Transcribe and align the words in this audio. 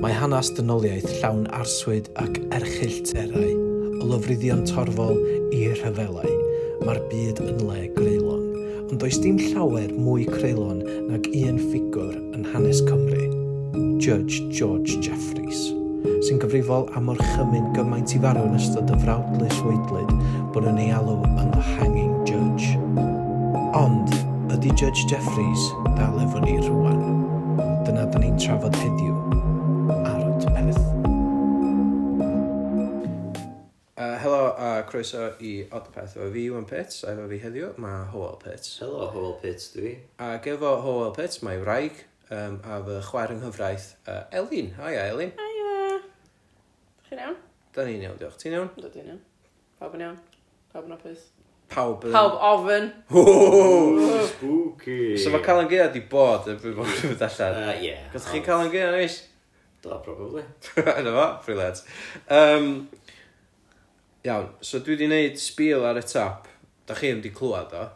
Mae 0.00 0.14
hanes 0.16 0.48
dynoliaeth 0.56 1.10
llawn 1.20 1.42
arswyd 1.52 2.06
ac 2.22 2.38
erchill 2.56 3.02
terau, 3.04 3.50
o 4.00 4.06
lofruddion 4.08 4.62
torfol 4.64 5.18
i 5.52 5.66
rhyfelau. 5.74 6.30
Mae'r 6.86 7.00
byd 7.10 7.42
yn 7.44 7.58
le 7.68 7.82
greulon, 7.98 8.46
ond 8.86 8.96
does 9.02 9.18
dim 9.20 9.36
llawer 9.50 9.92
mwy 9.92 10.24
creulon 10.30 10.80
nag 11.10 11.28
un 11.42 11.60
ffigwr 11.66 12.16
yn 12.32 12.48
hanes 12.54 12.80
Cymru, 12.88 13.28
Judge 14.00 14.40
George 14.48 14.96
Jeffreys, 15.04 15.66
sy'n 16.24 16.40
gyfrifol 16.40 16.88
am 16.96 17.12
o'r 17.12 17.20
chymyn 17.34 17.68
gymaint 17.76 18.16
i 18.16 18.24
farw 18.24 18.48
yn 18.48 18.56
ystod 18.56 18.88
y 18.88 19.02
frawdlus 19.04 19.60
weidlyd 19.66 20.16
bod 20.56 20.70
yn 20.72 20.80
ei 20.80 20.96
alw 20.96 21.20
yn 21.28 21.52
The 21.52 21.66
Hanging 21.74 22.16
Judge. 22.24 22.72
Ond, 23.76 24.16
ydy 24.56 24.72
Judge 24.72 25.04
Jeffreys 25.12 25.68
dal 26.00 26.22
efo 26.24 26.40
ni 26.40 26.56
rwan? 26.64 27.04
Dyna 27.84 28.08
da 28.08 28.24
ni'n 28.24 28.40
trafod 28.40 28.80
heddiw 28.80 29.09
croeso 34.90 35.26
i 35.40 35.52
Odpeth 35.70 36.16
efo 36.16 36.28
fi, 36.34 36.44
Iwan 36.50 36.66
Pits, 36.68 37.04
a 37.04 37.14
efo 37.14 37.26
fi 37.30 37.40
heddiw, 37.44 37.72
mae 37.82 38.04
Howell 38.12 38.38
Pits. 38.42 38.76
Helo, 38.82 39.06
Howell 39.14 39.36
Pits 39.42 39.70
dwi. 39.76 39.94
Ac 40.26 40.48
efo 40.50 40.76
Howell 40.84 41.14
Pits 41.16 41.42
mae 41.46 41.60
wraig 41.62 42.02
um, 42.30 42.58
a 42.64 42.80
fy 42.86 43.00
chwaer 43.08 43.34
yng 43.34 43.42
nghyfraith, 43.44 43.92
uh, 44.10 44.22
Elin. 44.40 44.72
Haia, 44.78 45.08
Elin. 45.12 45.34
Haia. 45.38 46.00
Chi'n 47.08 47.22
iawn? 47.24 47.38
Da 47.74 47.86
ni'n 47.86 48.06
iawn, 48.06 48.18
diolch. 48.20 48.38
Ti'n 48.42 48.58
iawn? 48.58 48.72
Da 48.78 48.90
ni'n 48.94 49.12
iawn. 49.14 49.22
Pawb 49.80 49.96
yn 49.98 50.06
iawn. 50.06 50.18
Pawb 50.74 50.90
yn 50.90 50.98
apus. 50.98 51.24
Pawb 51.70 52.04
yn... 52.06 52.14
Pawb 52.14 52.36
ofyn. 52.50 52.92
Ooh, 53.14 54.20
spooky. 54.26 55.16
So 55.18 55.30
mae 55.34 55.42
Calan 55.46 55.70
Gaea 55.70 55.90
di 55.94 56.02
bod 56.10 56.50
yn 56.50 56.58
byd 56.62 56.78
bod 56.78 56.94
yn 57.06 57.14
allan. 57.14 57.60
Uh, 57.62 57.74
yeah. 57.82 58.06
Gwrdd 58.12 58.30
chi'n 58.32 58.46
Calan 58.46 58.72
Gaea, 58.74 58.90
neis? 58.94 59.22
Da, 59.82 59.96
probably. 60.04 60.42
Yna 61.00 61.12
fo, 61.14 61.26
free. 61.46 61.68
Um, 62.36 62.88
Iawn, 64.28 64.50
so 64.60 64.78
dwi 64.84 64.96
wedi 64.98 65.08
neud 65.08 65.38
sbîl 65.40 65.84
ar 65.88 65.96
y 66.00 66.04
top. 66.04 66.48
Da 66.88 66.96
chi 66.98 67.08
ddim 67.08 67.22
wedi 67.22 67.32
clywed 67.36 67.72
o. 67.78 67.86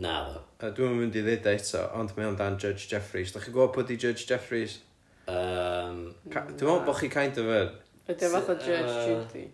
Naddo. 0.00 0.40
Yy 0.60 0.72
dwi'm 0.76 0.94
yn 0.96 0.98
mynd 1.04 1.16
i 1.16 1.22
ddeud 1.24 1.46
o 1.46 1.52
eto 1.56 1.82
ond 2.00 2.10
mae 2.16 2.26
o'n 2.28 2.36
dan 2.38 2.56
Judge 2.60 2.88
Jeffreys. 2.90 3.30
Dach 3.34 3.44
chi'n 3.46 3.54
gwybod 3.54 3.72
pwy 3.76 3.84
'di 3.88 3.96
Judge 4.02 4.26
Jeffreys? 4.28 4.78
Um, 5.30 6.00
Ca- 6.32 6.46
Dwi'n 6.48 6.56
meddwl 6.66 6.84
bod 6.88 6.98
chi 7.00 7.08
kind 7.12 7.38
of 7.40 7.48
yn. 7.54 7.70
Ydy 8.10 8.26
o 8.26 8.30
fath 8.34 8.50
o 8.52 8.56
Judge 8.58 8.96
Judy? 9.06 9.44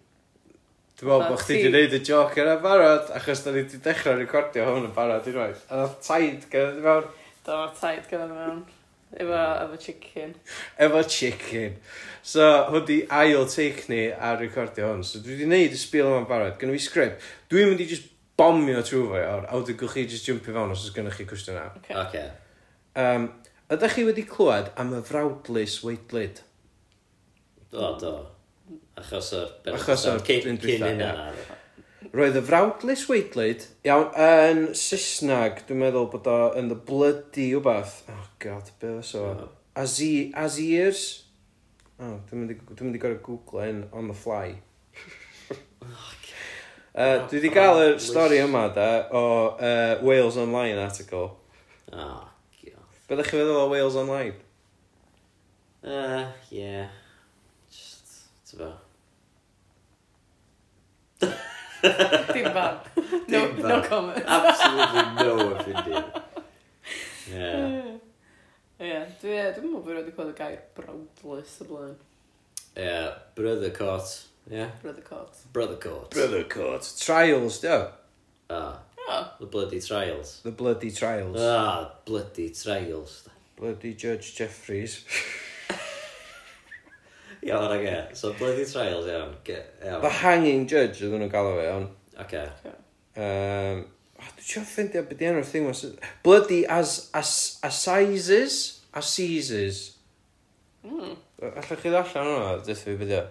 Dwi'n 0.97 1.11
meddwl 1.11 1.27
bod 1.29 1.43
chdi 1.43 1.59
wedi 1.59 1.69
gwneud 1.69 1.97
y 1.99 2.01
joc 2.09 2.39
yna 2.43 2.57
barod 2.65 3.13
achos 3.19 3.45
da 3.45 3.53
ni 3.55 3.63
wedi 3.65 3.83
dechrau 3.85 4.17
recordio 4.23 4.67
hwn 4.71 4.89
yn 4.89 4.95
barod 4.97 5.29
unwaith 5.33 5.67
a 5.69 5.83
nath 5.83 5.99
Taid 6.07 6.47
gyda 6.53 6.73
ni 6.79 6.85
mewn. 6.87 7.11
Do 7.47 7.59
nath 7.61 7.81
Taid 7.83 8.09
gyrraedd 8.11 8.33
mewn 8.39 8.63
efo, 9.23 9.45
efo 9.67 9.81
chicken. 9.83 10.35
Efo 10.79 11.03
chicken. 11.09 11.79
So 12.27 12.51
hwn 12.73 12.87
di 12.89 13.01
ail 13.11 13.47
take 13.51 13.89
ni 13.93 14.05
a 14.11 14.35
recordio 14.41 14.93
hwn. 14.93 15.05
So 15.07 15.23
dwi 15.25 15.37
wedi 15.39 15.49
neud 15.51 15.75
y 15.77 15.81
sbil 15.81 16.11
yma'n 16.11 16.29
barod. 16.31 16.59
Gynnu 16.61 16.77
fi 16.77 16.85
sgrip 16.87 17.27
dwi'n 17.53 17.73
mynd 17.73 17.85
i 17.85 17.89
just 17.91 18.13
bomio 18.37 18.83
trwy 18.85 19.07
fo 19.09 19.21
iawn 19.21 19.47
a 19.49 19.59
wedyn 19.59 19.79
gwch 19.81 19.97
chi 19.97 20.07
just 20.11 20.29
jumpio 20.29 20.53
fewn 20.53 20.75
os 20.75 20.85
oes 20.85 20.95
gennych 20.95 21.17
chi 21.17 21.25
cwestiwn 21.29 21.61
okay. 21.79 21.97
okay. 22.03 22.27
um, 23.01 23.31
ydych 23.73 23.97
chi 23.97 24.05
wedi 24.09 24.27
clywed 24.29 24.69
am 24.77 24.93
y 24.97 25.01
frawdlus 25.09 25.79
weidlyd? 25.87 26.43
do, 27.73 27.93
do. 28.01 28.15
Achos 28.97 29.33
o'r 29.37 29.77
achos 29.77 30.07
o'r 30.11 30.23
cyn 30.27 30.61
hynna 30.61 31.11
roedd 32.17 32.37
y 32.39 32.43
frawdlys 32.47 33.05
weidlyd 33.11 33.65
iawn 33.89 34.09
yn 34.27 34.61
Saesnag 34.79 35.63
dwi'n 35.69 35.81
meddwl 35.83 36.09
bod 36.13 36.29
o 36.31 36.37
yn 36.59 36.71
the 36.73 36.79
bloody 36.89 37.49
wbath 37.59 37.99
oh 38.13 38.27
god 38.43 38.71
be 38.81 38.97
fes 38.99 39.15
o 39.21 39.25
Azi- 39.77 40.31
Azirs 40.45 41.03
oh 41.99 42.15
dwi'n 42.29 42.43
mynd 42.45 42.55
i 42.55 42.59
dwi'n 42.63 42.87
mynd 42.89 42.99
i 42.99 43.03
gorau 43.03 43.21
googlo 43.27 43.65
hyn 43.65 43.85
on 43.93 44.09
the 44.13 44.17
fly 44.17 44.55
Uh, 46.97 47.27
dwi 47.29 47.37
wedi 47.43 47.51
cael 47.53 47.77
y 47.83 47.89
stori 48.01 48.39
yma 48.41 48.63
da 48.73 48.87
o 49.13 49.21
uh, 49.53 49.99
Wales 50.01 50.39
Online 50.41 50.79
article 50.81 51.27
O, 51.93 52.07
god. 52.63 52.95
Be 53.11 53.19
ddech 53.19 53.29
chi'n 53.29 53.43
feddwl 53.43 53.59
o 53.61 53.67
Wales 53.69 53.99
Online? 54.01 54.33
Uh, 55.85 56.25
yeah. 56.49 56.89
Just, 57.69 58.17
ti'n 58.49 58.63
bo. 58.65 58.71
Dim 62.33 62.49
ban. 62.55 62.79
No, 63.29 63.41
Dim 63.47 63.63
no 63.69 63.81
comment. 63.83 64.23
Absolutely 64.27 65.25
no 65.25 65.51
offended. 65.55 66.05
Yeah. 67.27 67.97
Ie, 68.79 68.99
dwi'n 69.19 69.65
meddwl 69.67 69.81
bod 69.83 69.89
wedi 69.97 70.13
clywed 70.15 70.31
y 70.31 70.35
gair 70.39 70.61
brawdlus 70.77 71.57
y 71.59 71.67
blaen. 71.67 71.97
Yeah, 72.79 73.17
brother 73.35 73.73
court. 73.75 74.13
Yeah. 74.47 74.71
Brother 74.83 75.03
court. 75.03 75.35
Brother 75.53 75.75
court. 75.83 76.11
Brother 76.15 76.45
court. 76.45 76.87
Trials, 77.01 77.59
dio. 77.65 77.91
Ah. 78.49 78.79
The 79.41 79.47
bloody 79.47 79.81
trials. 79.81 80.41
The 80.43 80.53
bloody 80.53 80.91
trials. 80.91 81.37
Ah, 81.41 81.95
bloody 82.05 82.51
trials. 82.51 83.29
Bloody 83.57 83.95
Judge 83.95 84.35
Jeffries. 84.35 85.05
Iawn, 87.47 87.73
oce. 87.77 88.17
So, 88.19 88.33
bloody 88.33 88.65
trials, 88.65 89.07
iawn. 89.07 89.35
Ge- 89.45 89.63
iawn. 89.85 90.03
The 90.03 90.11
Hanging 90.21 90.67
Judge 90.67 91.03
ydyn 91.07 91.21
nhw'n 91.23 91.31
galw 91.33 91.53
fe, 91.57 91.67
iawn. 91.69 91.87
Oce. 92.25 92.43
Um, 93.17 93.85
oh, 94.19 94.31
Dwi'n 94.37 94.49
siarad 94.49 94.71
ffeindio 94.73 95.03
beth 95.07 95.21
di 95.21 95.29
enw'r 95.31 95.47
thing 95.49 95.65
was... 95.71 95.85
Bloody 96.27 96.63
as, 96.67 96.91
as, 97.15 97.33
Assizes? 97.67 98.59
Assizes. 98.97 99.77
Mm. 100.85 101.15
Allwch 101.53 101.83
chi 101.83 101.91
ddallan 101.93 102.31
hwnna? 102.33 102.55
Dwi'n 102.67 102.83
fi 102.83 102.99
beth 103.01 103.13
di 103.13 103.19
o. 103.23 103.27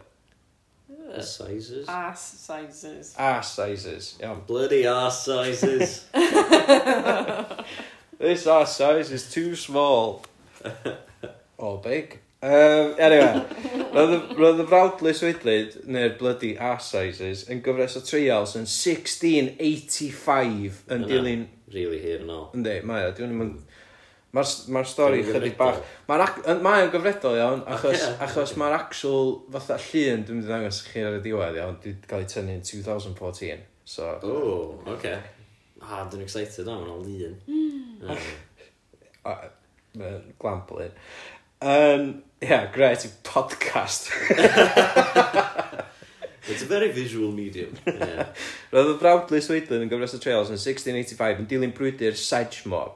Sizes? 1.16 1.88
Ass 1.88 2.22
sizes. 2.42 3.16
Assizes, 3.18 4.18
iawn. 4.20 4.42
Bloody 4.48 4.86
arse 4.88 5.24
sizes. 5.28 6.06
This 8.18 8.48
ass 8.48 8.78
size 8.78 9.12
is 9.12 9.32
too 9.32 9.56
small. 9.56 10.24
Or 11.58 11.80
big. 11.80 12.20
Um, 12.46 12.92
anyway, 13.02 13.42
roedd 14.38 14.60
y 14.62 14.66
frawdlus 14.70 15.24
wydlyd, 15.26 15.80
neu'r 15.90 16.14
bloody 16.20 16.52
ass 16.62 16.92
sizes, 16.94 17.50
yn 17.50 17.58
gyfres 17.66 17.98
o 17.98 18.02
trials 18.06 18.54
yn 18.60 18.68
1685 18.70 20.84
yn 20.94 21.08
dilyn... 21.10 21.50
Really 21.74 21.98
hir 22.04 22.22
yn 22.22 22.30
ôl. 22.30 22.54
Yndi, 22.54 22.86
mae 22.86 23.08
o, 23.08 23.10
diwn 23.18 23.34
i'n... 23.34 23.58
Mae'r 24.36 24.50
ma 24.76 24.82
stori 24.86 25.24
chydig 25.26 25.56
bach... 25.58 25.80
Mae'n 26.10 26.62
mae 26.62 26.84
o'n 26.84 26.92
gyfredol 26.94 27.38
iawn, 27.40 27.62
achos, 27.72 28.02
yeah. 28.04 28.22
achos 28.28 28.52
mae'r 28.60 28.76
actual 28.78 29.28
fatha 29.56 29.76
llun 29.88 30.22
dwi'n 30.28 30.38
mynd 30.38 30.46
i 30.46 30.48
ddangos 30.52 30.80
chi 30.90 31.00
ar 31.08 31.16
y 31.18 31.20
diwedd 31.24 31.58
iawn, 31.62 31.78
dwi'n 31.82 32.00
cael 32.06 32.24
ei 32.26 32.30
tynnu 32.30 32.54
yn 32.60 32.66
2014. 32.68 33.62
So, 33.88 34.04
o, 34.22 34.24
oce. 34.92 35.16
Ah, 35.82 36.02
dwi'n 36.12 36.26
excited 36.28 36.68
am 36.70 36.84
yna 36.84 36.96
lun. 37.00 37.36
Mm. 37.48 38.06
Glamp 40.42 40.68
lun. 40.76 40.94
Um, 41.66 42.22
yeah, 42.46 42.72
great, 42.72 43.06
i 43.06 43.10
podcast. 43.24 44.12
It's 46.48 46.62
a 46.62 46.66
very 46.66 46.92
visual 46.92 47.32
medium. 47.32 47.74
Yeah. 47.88 48.28
Roedd 48.74 48.92
y 48.92 48.98
brawdlu 49.02 49.40
Sweden 49.42 49.82
yn 49.82 49.90
gyfres 49.90 50.14
y 50.14 50.20
trails 50.22 50.52
yn 50.54 50.60
1685 50.62 51.42
yn 51.42 51.48
dilyn 51.50 51.74
brwydr 51.74 52.14
Sedgemoor. 52.22 52.92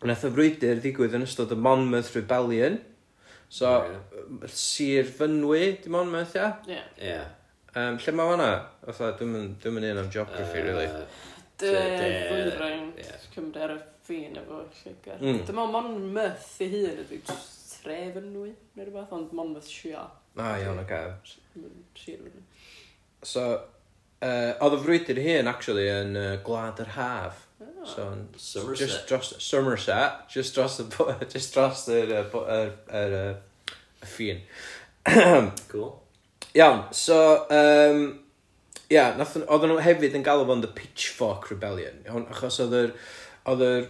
Wnaeth 0.00 0.24
y 0.24 0.30
frwydr 0.32 0.80
ddigwydd 0.80 1.16
yn 1.18 1.26
ystod 1.26 1.52
y 1.52 1.58
Monmouth 1.60 2.14
Rebellion. 2.16 2.78
So, 3.52 3.74
yeah. 3.84 4.48
Sir 4.48 5.04
Fynwy, 5.04 5.74
di 5.84 5.92
Monmouth, 5.92 6.32
ia? 6.38 6.54
Ie. 6.64 6.78
Yeah. 6.78 6.88
Yeah. 7.04 7.26
Um, 7.76 7.98
lle 8.00 8.16
mae 8.16 8.32
hwnna? 8.32 8.50
Fatha, 8.86 9.12
dwi'n 9.18 9.34
mynd 9.34 9.68
un 9.68 10.00
am 10.00 10.08
geography, 10.14 10.62
uh, 10.62 10.70
really. 10.70 10.88
Dy 11.60 11.74
flwyddyn, 12.30 12.88
Cymru 13.34 13.66
ar 13.66 13.76
y 13.76 13.82
ffin 14.06 14.40
efo 14.40 14.62
Lloegr. 14.62 15.20
Mm. 15.20 15.44
Dwi'n 15.44 15.60
meddwl 15.60 15.76
Monmouth 15.76 16.48
ei 16.64 16.72
hun 16.72 17.04
ydy, 17.04 17.20
tref 17.84 18.18
yn 18.20 18.30
nwy, 18.32 18.50
neu 18.74 18.86
rhywbeth, 18.86 19.12
ond 19.16 19.32
Monmouth 19.36 19.70
Shire. 19.70 20.08
Ah, 20.36 20.56
iawn, 20.58 20.80
oce. 20.82 21.00
Okay. 21.54 21.70
Shire 21.94 22.30
yn 22.30 22.44
So, 23.24 23.44
uh, 24.24 24.52
oedd 24.64 24.76
y 24.76 24.80
frwydr 24.82 25.20
hyn, 25.24 25.48
actually, 25.50 25.86
yn 25.92 26.16
uh, 26.18 26.30
Gwlad 26.44 26.82
yr 26.84 26.92
Haf. 26.96 27.44
Oh. 27.60 27.86
So, 27.88 28.08
yn 28.12 28.26
Somerset. 28.36 28.86
Just 28.86 29.08
dros, 29.08 29.32
Somerset, 29.44 30.24
just 30.32 30.56
dros 30.56 30.80
y, 30.82 30.88
just 31.34 31.54
dros 31.56 31.86
yr, 31.92 32.12
yr, 32.20 32.74
yr, 33.00 33.16
y 34.02 34.10
ffin. 34.10 34.44
cool. 35.72 35.94
Iawn, 36.54 36.84
so, 36.94 37.18
um, 37.50 38.04
ia, 38.90 39.10
yeah, 39.10 39.42
oedden 39.48 39.72
nhw 39.72 39.82
hefyd 39.82 40.16
yn 40.18 40.24
galw 40.26 40.44
fo'n 40.46 40.62
The 40.62 40.70
Pitchfork 40.76 41.48
Rebellion, 41.50 42.02
achos 42.28 42.60
oedd 42.62 42.76
yr, 42.78 42.96
oedd 43.50 43.64
yr 43.64 43.86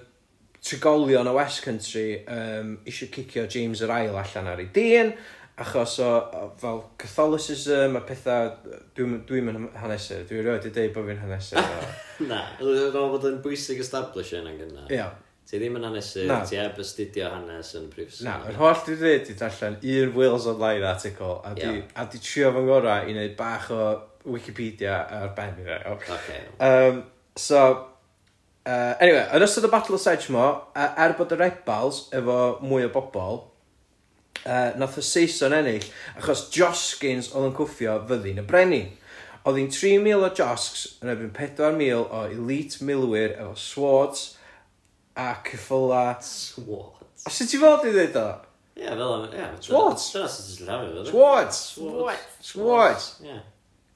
trigolion 0.65 1.29
o 1.29 1.35
West 1.37 1.63
Country 1.65 2.25
um, 2.25 2.77
eisiau 2.89 3.11
cicio 3.13 3.45
James 3.51 3.83
yr 3.85 3.93
Ail 3.93 4.17
allan 4.17 4.53
ar 4.55 4.63
ei 4.63 4.71
dyn 4.73 5.13
achos 5.61 5.99
o, 6.03 6.09
o 6.35 6.47
fel 6.59 6.81
Catholicism 6.99 7.99
a 7.99 8.03
pethau 8.09 8.49
dwi'n 8.97 9.21
dwi 9.29 9.43
yn 9.45 9.69
hanesydd 9.79 10.25
dwi'n 10.31 10.43
rhoi 10.47 10.57
wedi 10.57 10.73
dweud 10.75 10.97
bod 10.97 11.11
fi'n 11.11 11.21
hanesydd 11.23 11.69
na, 12.31 12.41
dwi'n 12.59 12.91
rhoi 12.95 13.13
bod 13.13 13.29
yn 13.31 13.39
bwysig 13.45 13.85
establish 13.85 14.35
yn 14.41 14.51
yna 14.55 14.89
ia 14.89 15.13
ti 15.45 15.61
ddim 15.61 15.77
yn 15.77 15.85
hanesydd, 15.85 16.33
ti 16.49 16.57
heb 16.57 16.79
astudio 16.81 17.29
hanes 17.29 17.75
yn 17.79 17.91
prifysgol 17.93 18.31
na, 18.31 18.41
yr 18.49 18.59
holl 18.59 18.85
dwi'n 18.89 19.01
dweud 19.05 19.25
dwi'n 19.29 19.41
darllen 19.45 19.81
un 19.95 20.15
Wales 20.17 20.51
Online 20.51 20.91
article 20.95 21.35
a 21.45 21.55
di, 21.55 21.69
yeah. 21.69 21.97
a 22.01 22.09
di 22.09 22.25
trio 22.25 22.53
fy 22.57 22.65
ngorau 22.65 23.05
i 23.05 23.15
wneud 23.15 23.37
bach 23.39 23.71
o 23.75 23.83
Wikipedia 24.25 25.03
ar 25.13 25.35
ben 25.37 25.59
i 25.61 25.67
fe. 25.67 25.83
okay. 25.93 26.47
um, 26.65 27.03
so 27.37 27.61
uh, 28.67 28.95
anyway, 29.01 29.25
yn 29.37 29.45
ystod 29.47 29.67
y 29.69 29.73
Battle 29.73 29.99
of 29.99 30.03
Sedgemoor 30.03 30.55
uh, 30.75 30.91
er 31.05 31.17
bod 31.19 31.33
y 31.35 31.41
rebels 31.41 32.05
efo 32.17 32.39
mwy 32.65 32.87
o 32.89 32.93
bobl 32.95 33.43
uh, 34.45 34.71
nath 34.81 34.99
y 35.01 35.05
Saeson 35.05 35.57
ennill 35.57 35.89
achos 36.19 36.47
Joskins 36.55 37.33
oedd 37.33 37.51
yn 37.51 37.57
cwffio 37.57 37.99
fyddin 38.09 38.43
y 38.43 38.47
brenin. 38.49 38.93
Oedd 39.45 39.61
hi'n 39.61 39.73
3,000 39.73 40.25
o 40.25 40.31
Josks 40.33 40.87
yn 41.03 41.13
erbyn 41.13 41.35
4,000 41.37 41.99
o 42.01 42.25
elite 42.33 42.85
milwyr 42.87 43.37
efo 43.37 43.53
swords 43.61 44.27
a 45.21 45.35
ceffyla... 45.45 46.17
Swords? 46.25 47.27
A 47.29 47.33
sut 47.33 47.53
ti 47.53 47.61
fod 47.61 47.85
i 47.85 47.93
ddweud 47.93 48.17
o? 48.21 48.29
Ie, 48.81 48.89
fel 48.89 49.11
am... 49.11 49.27
Ie. 49.29 49.51
Swords! 49.63 50.09
Dyna 50.15 50.31
sut 50.33 50.49
ti'n 50.59 50.71
llafu 50.71 50.95
fo. 50.95 51.05
Swords! 51.11 51.61
Swords! 51.75 52.39
Swords! 52.53 53.11
Ie. 53.29 53.37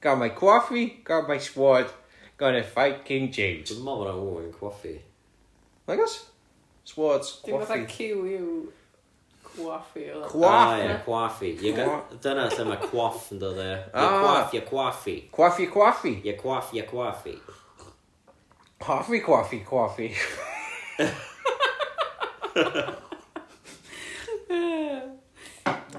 Gael 0.03 0.21
mae 0.21 0.31
cwaffi, 0.37 0.85
gael 1.07 1.25
mae 1.27 1.41
sword. 1.43 1.89
Gonna 2.39 2.63
fight 2.63 3.03
King 3.05 3.29
James. 3.35 3.69
Dwi'n 3.69 3.83
meddwl 3.85 4.03
bod 4.03 4.09
yna 4.09 4.35
wyn 4.39 4.51
cwaffi. 4.55 4.95
Nagos? 5.89 6.17
Swords, 6.89 7.33
Dim 7.45 7.59
fatha 7.59 7.79
coffee. 7.83 7.93
Q 7.93 8.25
yw 8.33 8.49
cwaffi 9.49 10.05
o 10.13 10.19
dda. 10.21 10.29
Cwaff. 10.31 10.73
Ah, 10.73 10.79
ie, 10.85 10.97
cwaffi. 11.05 11.51
Ie, 11.59 11.73
ga- 11.77 11.85
Cwa- 11.89 12.19
Dyna 12.23 12.47
lle 12.53 12.65
mae 12.69 12.81
cwaff 12.87 13.29
yn 13.35 13.41
dod 13.43 13.59
e. 13.63 13.69
Ie, 13.75 13.91
Ah. 13.93 14.19
cwaff, 14.23 14.53
ie, 14.57 14.61
cwaffi. 14.69 15.15
Coffee, 15.35 15.67
coffee. 15.73 16.17
Ie, 16.25 16.35
cwaff, 16.39 16.73
ie, 16.77 16.83
cwaffi. 16.89 17.35
Coffee, 18.79 19.19
coffee, 19.25 19.59
coffee. 19.67 20.13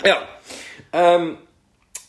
Iawn. 0.04 0.26
Um, 0.92 1.38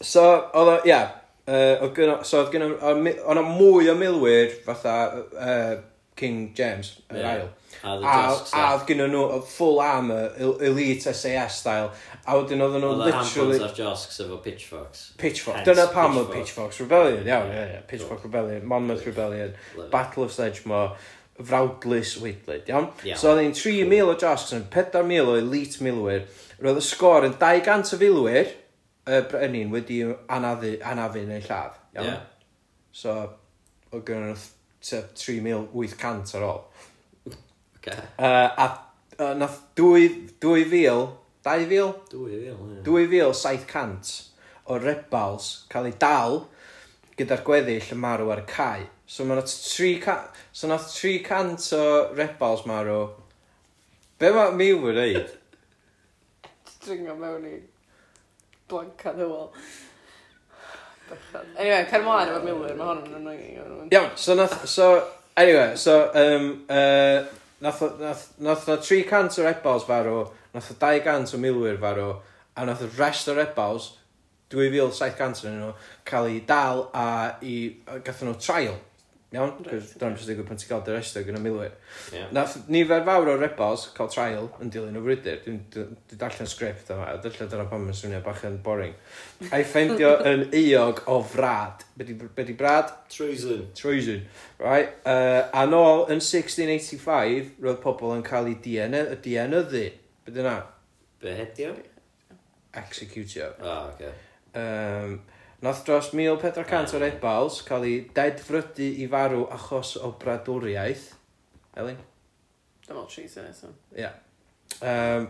so, 0.02 0.24
oedd 0.58 0.70
o, 0.72 0.78
ia. 0.90 1.02
uh, 1.48 1.82
oedd 1.86 1.96
gynno 1.98 2.20
so 2.28 2.44
oedd 2.44 2.52
gynno 2.54 2.74
o' 2.82 2.96
mi- 3.00 3.18
mwy 3.56 3.90
o 3.92 3.96
milwyr 4.00 4.54
fatha 4.66 4.96
uh, 5.16 5.74
King 6.16 6.52
James 6.58 6.98
yr 7.10 7.24
ail. 7.26 7.48
A 7.82 8.66
oedd 8.76 8.84
gynnyn 8.90 9.10
nhw 9.16 9.40
full 9.48 9.80
armour 9.82 10.36
il- 10.38 10.60
elite 10.70 11.14
SAS 11.18 11.56
style. 11.64 11.88
A 12.28 12.36
wedyn 12.38 12.62
oedden 12.62 12.84
nhw 12.84 12.92
oedd 12.92 13.00
y 13.02 13.08
literally 13.08 13.56
Hamptons 13.58 13.64
a'r 13.72 13.78
josks 13.80 14.20
efo 14.22 14.38
pitchforks. 14.44 15.06
Pitchforks 15.18 15.66
dyna 15.66 15.88
pam 15.96 16.20
oedd 16.20 16.30
Pitchforks 16.36 16.78
Rebellion. 16.84 17.26
Iawn 17.26 17.50
ie 17.56 17.64
ie 17.78 17.82
Pitchfork 17.90 18.28
Rebellion 18.28 18.68
Monmouth 18.70 19.08
Rebellion 19.10 19.56
Battle 19.96 20.28
of 20.28 20.36
Sedgemoor 20.36 20.94
frawdlys 21.42 22.18
weidlid, 22.22 22.68
iawn? 22.70 22.92
Iawn. 23.02 23.18
so 23.18 23.32
oedd 23.32 23.42
hi'n 23.42 23.56
3,000 23.58 24.12
o 24.12 24.18
Josks 24.20 24.54
yn 24.54 24.68
4,000 24.70 25.32
o 25.32 25.38
elite 25.40 25.82
milwyr. 25.82 26.28
Roedd 26.62 26.78
y 26.78 26.84
sgôr 26.86 27.26
yn 27.26 27.34
200 27.42 27.96
o 27.96 28.02
filwyr 28.04 28.52
y 29.08 29.22
brenin 29.32 29.72
wedi 29.74 30.02
anafu, 30.28 30.76
anafu 30.86 31.26
neu 31.26 31.42
lladd 31.48 31.80
iawn 31.96 32.10
yeah. 32.12 32.22
so 32.92 33.16
oedd 33.92 34.06
gynnu 34.08 34.34
nhw 34.34 34.38
3,800 34.82 36.36
ar 36.38 36.46
ôl 36.48 36.62
okay. 37.78 37.98
uh, 38.18 38.50
a 38.66 38.68
uh, 39.18 39.34
nath 39.38 39.60
2,000 39.80 40.38
2,000 40.42 41.18
2,000 41.44 42.84
2,700 42.86 44.14
o 44.70 44.78
rebels 44.78 45.52
cael 45.72 45.90
ei 45.90 45.98
dal 46.06 46.44
gyda'r 47.18 47.44
gweddill 47.46 47.92
yn 47.96 48.02
marw 48.06 48.32
ar 48.34 48.44
y 48.44 48.48
cae 48.50 48.88
so 49.06 49.26
mae 49.26 49.42
300 49.42 50.46
so 50.54 50.70
nath 50.72 50.88
300 50.94 51.74
o 51.78 51.84
rebels 52.18 52.66
marw 52.70 53.02
be 54.22 54.30
mae 54.36 54.54
Miw 54.54 54.90
yn 54.92 54.98
reid? 54.98 55.38
dringo 56.82 57.14
mewn 57.18 57.46
i 57.50 57.58
blanca 58.72 59.14
dy 59.20 59.28
wall. 59.30 59.52
Anyway, 61.60 61.86
cer 61.92 62.04
mlaen 62.06 62.30
efo'r 62.32 62.44
milwyr, 62.48 62.76
mae 62.80 62.88
hwn 62.88 63.02
yn 63.10 63.16
annoying. 63.20 63.90
Iawn, 63.92 64.12
so 64.16 64.36
nath, 64.40 64.62
so, 64.72 64.86
anyway, 65.38 65.74
so, 65.76 65.96
um, 66.16 66.46
uh, 66.72 67.26
nath, 67.64 67.82
o- 67.84 67.96
nath, 68.00 68.28
nath, 68.40 68.68
nath 68.70 68.86
300 68.88 69.42
o 69.42 69.48
rebels 69.50 69.84
farw, 69.90 70.22
nath 70.56 70.70
o 70.72 70.78
200 70.80 71.36
o 71.36 71.42
milwyr 71.44 71.80
farw, 71.84 72.14
a 72.56 72.66
nath 72.70 72.86
y 72.86 72.90
rest 72.98 73.28
o 73.28 73.36
rebels, 73.36 73.90
2700 74.52 75.46
yn 75.52 75.60
nhw, 75.62 75.74
cael 76.08 76.30
ei 76.32 76.40
dal 76.48 76.86
a 76.96 77.06
i, 77.44 77.58
a 77.92 78.00
gathen 78.04 78.32
nhw 78.32 78.40
trial 78.44 78.80
iawn 79.32 79.52
cos 79.64 79.94
dyna 79.96 80.12
beth 80.12 80.24
sy'n 80.24 80.30
digwydd 80.32 80.48
pan 80.50 80.60
ti'n 80.60 80.70
cael 80.70 80.82
dy 80.84 80.92
arestio 80.92 81.22
gan 81.24 81.38
y 81.40 81.42
milwyr 81.46 81.76
yeah. 82.12 82.32
nath 82.36 82.58
nifer 82.74 83.06
fawr 83.08 83.30
o 83.32 83.36
rebels 83.40 83.86
cael 83.96 84.10
trial 84.12 84.50
yn 84.64 84.74
dilyn 84.76 84.98
y 85.00 85.04
frwydr 85.06 85.38
dwi'n 85.46 85.62
dwi 85.72 86.18
darllen 86.20 86.50
sgript 86.52 86.92
yma 86.92 87.06
a 87.14 87.20
dylla 87.24 87.48
dyna 87.54 87.68
pan 87.72 87.86
mae'n 87.86 88.00
swnio 88.02 88.20
bach 88.26 88.44
yn 88.50 88.58
boring 88.66 88.98
a'i 89.48 89.64
ffeindio 89.70 90.12
yn 90.32 90.44
eog 90.60 91.00
o 91.12 91.22
frad 91.36 91.86
be 91.96 92.10
di, 92.10 92.18
be 92.20 92.48
di 92.48 92.58
brad? 92.60 92.92
Treason. 93.12 93.64
Treason. 93.78 94.26
right 94.60 95.00
uh, 95.08 95.48
a 95.56 95.64
nôl 95.70 96.08
yn 96.12 96.20
1685 96.20 97.56
roedd 97.64 97.82
pobl 97.84 98.18
yn 98.18 98.28
cael 98.28 98.52
ei 98.52 98.60
DNA, 98.68 99.06
y 99.16 99.20
dienyddu 99.24 99.88
be 100.26 100.36
dyna? 100.36 100.60
behedio? 101.22 101.76
executio 102.74 103.54
ah, 103.62 103.64
oh, 103.64 103.94
okay. 103.94 104.12
um, 104.56 105.22
Nath 105.62 105.84
dros 105.86 106.10
1400 106.14 106.96
o 106.98 107.00
rebels 107.00 107.60
cael 107.68 107.84
ei 107.86 107.98
dedfrydu 108.18 108.88
i 109.04 109.06
farw 109.10 109.44
achos 109.54 109.94
o 110.02 110.10
bradwriaeth. 110.18 111.12
Elin? 111.78 112.00
Dyma 112.88 113.04
cheese 113.12 113.38
yn 113.44 113.52
eto. 113.52 113.70
Ia. 113.94 114.10
Um, 114.82 115.28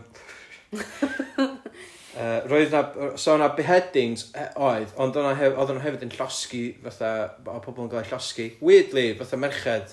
uh, 2.16 2.38
roedd 2.48 2.72
na, 2.72 2.82
so 3.20 3.36
na 3.36 3.50
beheadings 3.58 4.30
e, 4.32 4.46
oedd, 4.56 4.94
ond 5.04 5.18
o'n 5.20 5.36
hef, 5.36 5.52
oedd 5.52 5.74
nhw 5.74 5.84
hefyd 5.84 6.06
yn 6.08 6.14
llosgu 6.16 6.62
fatha, 6.86 7.10
o 7.52 7.58
pobl 7.66 7.84
yn 7.84 7.92
gael 7.92 8.06
eu 8.06 8.14
llosgu. 8.14 8.46
Weirdly, 8.64 9.10
fatha 9.18 9.40
merched, 9.42 9.92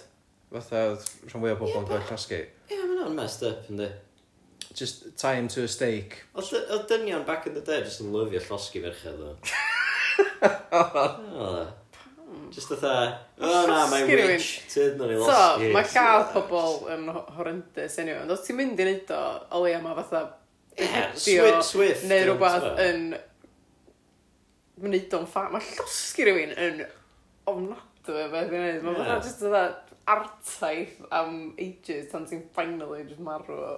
fatha 0.56 0.86
rhan 0.94 1.44
fwy 1.44 1.52
o 1.52 1.58
pobl 1.60 1.82
yn 1.82 1.90
gael 1.90 2.06
eu 2.06 2.14
llosgu. 2.14 2.46
Ie, 2.72 2.78
mae'n 2.80 3.10
o'n 3.10 3.18
messed 3.20 3.44
up, 3.50 3.68
yndi. 3.68 3.92
Just 4.72 5.04
tie 5.20 5.36
him 5.36 5.52
to 5.52 5.68
a 5.68 5.68
stake. 5.68 6.24
Oedd 6.40 6.88
dynion 6.88 7.28
back 7.28 7.52
in 7.52 7.60
the 7.60 7.66
day 7.66 7.84
just 7.84 8.00
yn 8.06 8.16
lyfio 8.16 8.40
llosgu 8.48 8.88
merched, 8.88 9.20
ddo. 9.20 9.36
Just 12.50 12.70
fatha, 12.72 13.20
oh 13.38 13.68
na, 13.70 13.84
mae'n 13.92 14.08
witch, 14.10 14.50
tyd 14.72 14.98
na 14.98 15.08
ni 15.10 15.18
losgi. 15.20 15.30
So, 15.30 15.72
mae 15.76 15.90
gael 15.94 16.24
pobl 16.34 16.88
yn 16.94 17.04
horrendous 17.36 17.98
anyway. 18.02 18.24
ond 18.24 18.34
os 18.34 18.46
ti'n 18.46 18.58
mynd 18.58 18.80
i 18.82 18.88
neud 18.88 19.12
o, 19.14 19.20
o 19.54 19.62
leia 19.66 19.82
mae 19.84 19.98
fatha... 20.00 20.22
Swift, 21.20 21.62
swift. 21.68 22.08
Neu 22.10 22.24
rhywbeth 22.30 22.66
yn... 22.86 23.04
Mynd 24.80 25.14
o'n 25.20 25.28
ffa, 25.30 25.46
mae 25.54 25.62
llosgi 25.76 26.26
rhywun 26.26 26.56
yn 26.56 26.82
ofnadwy 27.50 28.24
o 28.24 28.32
beth 28.34 28.56
i'n 28.56 28.66
neud. 28.66 28.82
Mae 28.88 28.98
fatha 28.98 29.20
just 29.28 29.44
fatha 29.44 29.64
artaith 30.10 30.98
am 31.14 31.36
ages 31.62 32.10
tan 32.12 32.26
ti'n 32.30 32.48
finally 32.56 33.04
just 33.06 33.22
marw 33.22 33.54
o. 33.54 33.76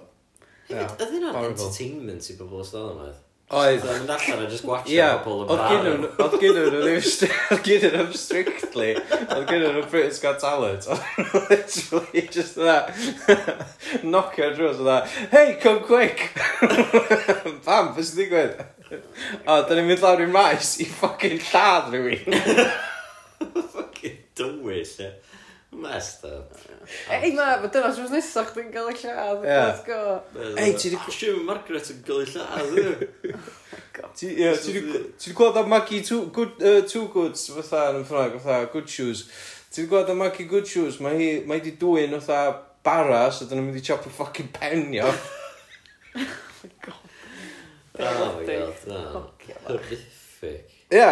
Oedd 0.72 1.02
hynna'n 1.10 1.36
entertainment 1.42 2.30
i 2.32 2.38
bobl 2.38 2.62
os 2.62 2.72
dal 2.72 2.94
yma? 2.94 3.10
Oedd. 3.52 3.82
Oedd 3.84 4.04
yn 4.06 4.10
allan 4.14 4.42
a 4.46 4.48
just 4.48 4.64
gwachio 4.64 4.94
yeah, 4.94 5.18
pobl 5.20 5.42
yn 5.44 5.50
barod. 5.50 5.72
Oedd 5.74 5.82
gynnu 5.84 5.90
nhw, 6.00 6.10
oedd 6.24 7.64
gynnu 7.68 7.96
nhw 8.06 8.16
strictly, 8.16 8.86
oedd 9.26 9.44
gynnu 9.50 9.72
nhw 9.74 9.82
Britain's 9.92 10.20
Got 10.22 10.38
Talent, 10.40 10.86
oedd 10.88 11.34
literally 11.50 12.22
just 12.32 12.56
that, 12.56 12.88
knockio 14.06 14.48
drws 14.56 14.80
oedd 14.80 14.88
that, 14.88 15.18
hey, 15.34 15.58
come 15.60 15.82
quick! 15.84 16.30
Pam, 17.66 17.92
beth 17.92 18.08
sy'n 18.08 18.22
digwydd? 18.22 18.56
O, 19.44 19.58
da 19.60 19.76
ni'n 19.76 19.90
mynd 19.90 20.00
lawr 20.06 20.24
i'r 20.24 20.32
maes 20.32 20.72
i 20.80 20.88
ffocin 20.88 21.36
lladd 21.50 21.92
rhywun. 21.92 22.40
Ffocin 23.52 24.16
dywys, 24.40 24.96
e. 25.04 25.12
Mest 25.72 26.24
o. 26.28 26.42
Ei 27.10 27.32
na, 27.32 27.56
ma' 27.62 27.70
dyna 27.72 27.88
sy'n 27.96 28.10
nesaf 28.12 28.50
chdi'n 28.52 28.68
cael 28.74 28.90
ei 28.92 28.98
lladd. 29.00 29.44
Ie. 29.46 29.54
Let's 29.56 29.84
go. 29.86 30.00
Ei, 30.60 30.74
ti 30.76 30.90
di... 30.92 30.98
Ah, 31.00 31.06
o, 31.08 31.14
siw, 31.16 31.38
Margaret 31.48 31.88
yn 31.94 32.02
gael 32.06 32.26
ei 32.26 32.32
lladd. 32.34 32.74
ie. 32.82 33.36
Ti 34.12 34.28
ie, 34.28 34.50
ti 34.60 34.72
'di 34.76 35.32
gweld 35.36 35.56
am 35.56 35.68
Maggie 35.72 36.02
Two 36.04 36.26
Good 36.34 36.60
yy, 36.60 36.82
Two 36.88 37.06
Goods 37.14 37.46
fatha 37.54 37.86
yn 37.96 38.04
Ffrangeg 38.04 38.40
fatha 38.44 38.66
Good 38.72 38.88
Shoes. 38.92 39.24
Ti 39.72 39.82
'di 39.82 39.88
gweld 39.88 40.10
am 40.12 40.20
Maggie 40.20 40.44
Good 40.50 40.68
Shoes? 40.68 40.98
Mae 41.00 41.16
hi 41.16 41.28
mae 41.48 41.62
'di 41.64 41.72
dwyn 41.80 42.12
fatha 42.20 42.52
bara 42.84 43.22
so 43.32 43.46
'dyn 43.48 43.62
nhw'n 43.62 43.70
mynd 43.70 43.80
i 43.80 43.84
chop 43.86 44.04
y 44.08 44.12
ffycin 44.12 44.50
pen 44.52 44.90
hi 44.92 45.00
off. 45.08 45.30
Oh 46.62 46.68
my 46.68 46.70
god. 46.84 46.94
Oh 47.98 48.28
my 48.38 48.44
god. 48.46 48.74
Oh. 48.88 49.24
Horrific. 49.66 50.68
Ie. 50.94 51.08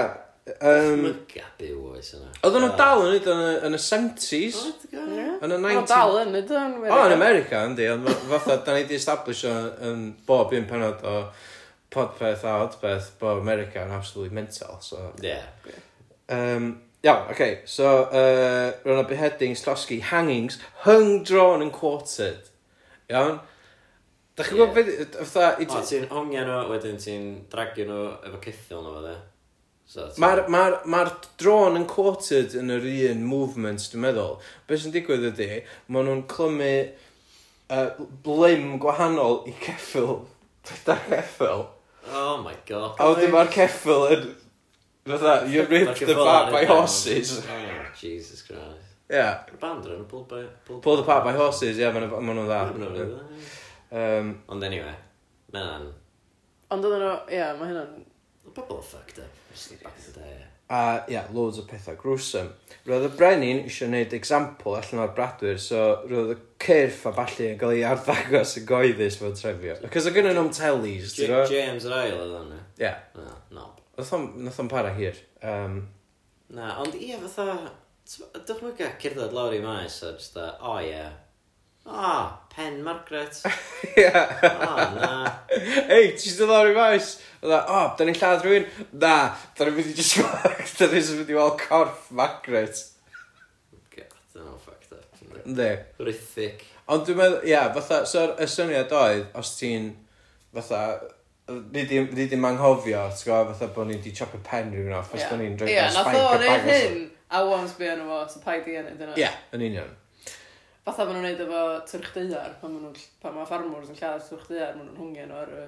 Um, 0.59 1.04
Dychmyga 1.04 1.45
byw 1.61 1.78
oes 1.92 2.09
yna. 2.16 2.30
Oedden 2.47 2.64
nhw'n 2.64 2.76
dal 2.80 3.02
yn 3.04 3.11
neud 3.14 3.26
yn 3.35 3.40
y- 3.47 3.61
yn 3.69 3.76
y 3.76 3.80
70s. 3.85 4.59
Yn 4.90 4.99
y 4.99 5.47
90s. 5.47 5.62
Mae'n 5.66 5.87
dal 5.90 6.19
yn 6.25 6.33
nid 6.35 6.52
o'n 6.57 6.76
O, 6.80 6.99
yn 7.07 7.14
America 7.16 7.61
yndi, 7.69 7.87
ond 7.92 8.07
ma- 8.09 8.16
fatha 8.33 8.57
da 8.66 8.75
ni 8.78 8.85
'di 8.88 8.97
establisho 8.99 9.52
yn 9.90 10.04
bob 10.26 10.54
un 10.57 10.66
penod 10.71 11.04
o 11.07 11.16
Podpeth 11.90 12.45
a 12.47 12.57
Odpeth 12.64 13.12
bod 13.21 13.40
America 13.42 13.83
yn 13.85 13.90
absolutely 13.97 14.35
mental 14.35 14.76
so... 14.80 15.09
Ie. 15.23 15.38
Um, 16.30 16.69
iawn, 17.02 17.25
oce, 17.26 17.33
Okay. 17.35 17.59
so 17.66 17.87
uh, 18.07 18.71
roedd 18.85 19.00
'na 19.00 19.07
beheadings, 19.11 19.64
llosgi, 19.66 20.00
hangings, 20.12 20.61
hung, 20.85 21.25
drawn 21.25 21.62
and 21.62 21.73
quartered. 21.75 22.47
Iawn? 23.11 23.40
Da 24.38 24.45
chi'n 24.47 24.61
gwybod 24.61 24.76
beth... 24.78 25.19
fatha... 25.26 25.57
i 25.59 25.66
O, 25.66 25.80
ti- 25.80 25.97
ti'n 25.97 26.07
hongian 26.14 26.47
nhw, 26.47 26.61
wedyn 26.71 27.00
ti'n 27.02 27.26
dragio 27.50 27.88
nhw 27.90 28.04
efo 28.30 28.38
ceffyl 28.47 28.85
nhw 28.87 28.95
fo, 28.95 29.02
de? 29.09 29.16
Mae'r 29.90 30.44
ma 30.52 30.62
ma, 30.87 31.00
r, 31.02 31.09
drôn 31.40 31.78
yn 31.80 31.87
quoted 31.90 32.54
yn 32.59 32.70
yr 32.70 32.85
un 33.11 33.25
movements 33.26 33.88
dwi'n 33.90 34.04
meddwl. 34.04 34.37
Be 34.68 34.78
sy'n 34.78 34.94
digwydd 34.94 35.26
ydy, 35.32 35.49
maen 35.90 36.06
nhw'n 36.06 36.20
clymu 36.30 36.75
uh, 37.75 37.88
blim 38.26 38.76
gwahanol 38.82 39.40
i 39.50 39.54
ceffil. 39.64 40.20
Pedair 40.66 41.02
ceffil. 41.09 41.66
Oh 42.12 42.37
my 42.44 42.54
god. 42.68 42.94
A 43.00 43.11
wedyn 43.11 43.35
mae'r 43.35 43.50
ceffil 43.54 44.06
yn... 44.14 44.30
Fytha, 45.11 45.35
you 45.50 45.64
ripped 45.66 46.04
the 46.06 46.14
part 46.14 46.52
by 46.52 46.62
horses. 46.68 47.40
Oh, 47.40 47.82
Jesus 47.99 48.44
Christ. 48.47 48.94
Yeah. 49.11 49.42
Band 49.59 49.90
yn 49.90 50.06
Pulled 50.06 50.28
by... 50.30 50.44
Pulled, 50.68 50.85
pulled 50.87 51.02
apart 51.02 51.25
by 51.26 51.35
horses, 51.35 51.80
ie, 51.80 51.82
yeah, 51.82 51.90
maen 51.90 52.06
nhw'n 52.06 52.47
dda. 52.47 52.62
Um, 53.90 54.32
Ond 54.54 54.70
anyway, 54.70 54.94
mae'n... 55.56 55.90
Ond 56.70 56.87
oedden 56.87 57.02
nhw, 57.02 57.14
ie, 57.35 57.44
mae 57.59 57.73
hynna'n... 57.73 58.02
Pobl 58.54 58.85
fucked 58.87 59.18
up 59.25 59.39
a 60.71 61.04
ia 61.09 61.12
yeah, 61.12 61.26
loads 61.35 61.59
o 61.59 61.64
pethau 61.66 61.97
gruesome. 61.99 62.52
Roedd 62.87 63.09
y 63.09 63.11
brenin 63.19 63.64
eisiau 63.64 63.88
gwneud 63.88 64.12
example 64.14 64.76
allan 64.78 65.02
o'r 65.02 65.14
bradwyr 65.16 65.59
so 65.59 65.80
roedd 66.07 66.35
y 66.37 66.38
cyrff 66.62 67.09
a 67.11 67.12
balli 67.16 67.49
yn 67.50 67.59
cael 67.59 67.75
ei 67.75 67.83
arddangos 67.88 68.54
yn 68.61 68.69
goeddus 68.69 69.19
fod 69.19 69.35
trefio. 69.40 69.75
Cos 69.90 70.07
o 70.07 70.14
gynnu 70.14 70.35
nhw'n 70.37 70.52
telis 70.54 71.16
James 71.50 71.88
yr 71.88 71.97
Ail 71.99 72.14
oedd 72.21 72.37
hwnna. 72.37 72.61
Ia. 72.78 72.95
Nath 73.99 74.62
o'n 74.62 74.71
para 74.71 74.95
hir 74.95 75.19
um, 75.42 75.80
na 76.54 76.76
ond 76.83 76.95
ia 76.99 77.19
fatha 77.21 77.73
dychmyga 78.47 78.95
cerdded 79.02 79.35
lawr 79.35 79.54
i 79.54 79.61
maes 79.64 79.99
a 80.07 80.14
jyst 80.14 80.38
o 80.38 80.76
ia 80.83 81.11
O, 81.87 82.30
pen 82.54 82.82
Margaret. 82.84 83.42
Ia. 83.96 84.25
O, 84.42 84.75
na. 84.96 85.10
Ei, 85.88 86.12
ti 86.12 86.28
eisiau 86.28 86.44
dod 86.44 86.52
lawr 86.52 86.70
i 86.70 86.75
maes? 86.76 87.14
Oedda, 87.40 87.60
e, 87.60 87.76
o, 87.76 87.84
da 87.99 88.06
ni'n 88.06 88.18
lladd 88.20 88.44
rhywun? 88.44 88.66
Na, 89.00 89.14
da 89.56 89.66
ni'n 89.68 89.78
mynd 89.78 89.92
i 89.92 89.94
just 89.96 90.18
gweld, 90.20 90.75
da 90.78 90.90
ni'n 90.92 91.14
mynd 91.20 91.32
i 91.32 91.38
weld 91.38 91.56
corff 91.62 92.10
Margaret. 92.20 92.82
God, 93.96 94.18
dyna'n 94.34 94.60
fucked 94.66 94.92
up. 94.99 95.25
Ynddi. 95.40 95.70
Rhythig. 96.02 96.66
Ond 96.90 97.06
dwi'n 97.06 97.18
meddwl, 97.22 97.49
ia, 97.49 97.64
fatha, 97.75 98.02
so 98.10 98.26
y 98.34 98.50
syniad 98.50 98.92
oedd, 98.99 99.25
os 99.40 99.54
ti'n, 99.56 99.88
fatha, 100.56 100.82
ni 101.72 101.87
di, 101.87 102.02
ni 102.12 102.26
di 102.30 102.38
manghofio, 102.38 103.06
ti'n 103.14 103.30
gwybod, 103.30 103.54
fatha 103.54 103.70
bod 103.75 103.88
ni 103.88 103.96
wedi 103.96 104.12
chop 104.14 104.34
y 104.37 104.42
pen 104.46 104.70
rhywun 104.75 104.99
off, 104.99 105.14
os 105.14 105.25
bod 105.30 105.40
ni'n 105.40 105.56
dreigio'n 105.58 105.94
spank 105.94 106.12
y 106.12 106.20
bangos. 106.20 106.44
Ia, 106.44 106.58
nath 106.58 106.66
o'n 106.66 106.75
ei 106.75 106.84
hyn, 106.84 107.00
a 107.30 107.42
once 107.46 107.78
be 107.78 107.88
yn 107.90 108.04
y 108.04 108.08
fo, 108.10 108.20
so 108.30 108.42
pa 108.44 108.58
i 108.58 108.64
di 108.66 108.76
yn 108.78 108.90
y 108.90 108.94
dyna. 108.99 109.16
Ie, 109.18 109.30
yn 109.56 109.66
union. 109.70 109.96
Fatha 110.87 111.04
maen 111.04 111.18
nhw'n 111.18 111.26
neud 111.28 111.42
efo 111.44 111.62
twrch 111.90 112.12
deiar, 112.16 112.54
pan 112.60 112.72
maen 112.72 112.87
nhw'n, 112.87 113.06
pan 113.20 113.34
mae 113.37 113.49
ffarmwrs 113.49 113.90
yn 113.92 113.99
lladd 113.99 114.22
twrch 114.25 114.46
deiar, 114.49 114.76
maen 114.78 114.88
nhw'n 114.88 115.00
hwngio 115.02 115.26
nhw 115.28 115.40
ar 115.42 115.54
y 115.58 115.64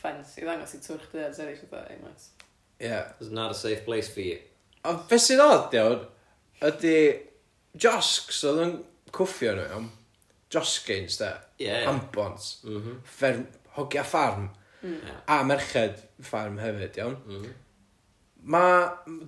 ffens 0.00 0.32
i 0.40 0.46
ddangos 0.46 0.74
i 0.74 0.80
twrch 0.82 1.06
deiar 1.12 1.30
eraill 1.30 1.62
eitha, 1.66 1.82
ei 1.92 2.00
mas. 2.02 2.30
Ie. 2.80 2.98
It's 3.20 3.30
not 3.30 3.54
a 3.54 3.54
safe 3.54 3.84
place 3.84 4.10
for 4.10 4.24
you. 4.26 4.40
A 4.82 4.96
beth 5.10 5.22
sydd 5.22 5.42
odd, 5.44 5.76
iawn, 5.76 6.02
ydy 6.66 6.96
josgs 7.86 8.42
oedd 8.48 8.62
yn 8.64 8.74
cwffio 9.14 9.54
nhw 9.54 9.68
iawn, 9.68 9.88
josgins 10.50 11.20
da, 11.20 11.30
Ie. 11.62 11.70
ambons, 11.86 12.50
mm 12.66 12.98
fferm, 13.06 13.46
hogia 13.76 14.02
ffarm, 14.02 14.48
mm. 14.82 15.16
a 15.30 15.40
merched 15.46 16.02
ffarm 16.26 16.58
hefyd 16.58 16.98
iawn. 16.98 17.16
Mm. 17.28 17.48
Ma, 18.50 18.64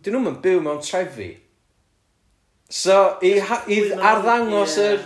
dyn 0.03 0.19
nhw'n 0.19 0.43
byw 0.43 0.65
mewn 0.65 0.83
trefi, 0.83 1.31
So 2.73 2.95
i, 3.21 3.35
ha- 3.45 3.65
i 3.69 3.81
arddangos 3.93 4.79
yr 4.81 5.03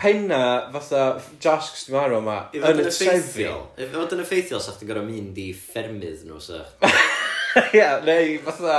penna 0.00 0.40
fatha 0.72 1.04
Josh 1.40 1.86
marw 1.92 2.18
yma 2.20 2.34
I 2.56 2.60
fod 2.60 2.76
yn 2.80 2.82
y 2.82 2.90
trefi. 2.90 3.06
effeithiol 3.14 3.62
I 3.80 3.86
fod 3.92 4.12
yn 4.16 4.20
effeithiol 4.24 4.60
sa'ch 4.64 4.80
ti'n 4.82 4.90
gorau 4.90 5.06
mynd 5.08 5.38
i 5.40 5.46
ffermydd 5.56 6.26
nhw 6.28 6.40
sa. 6.44 6.60
Ie, 7.76 7.86
neu 8.06 8.34
fatha, 8.44 8.76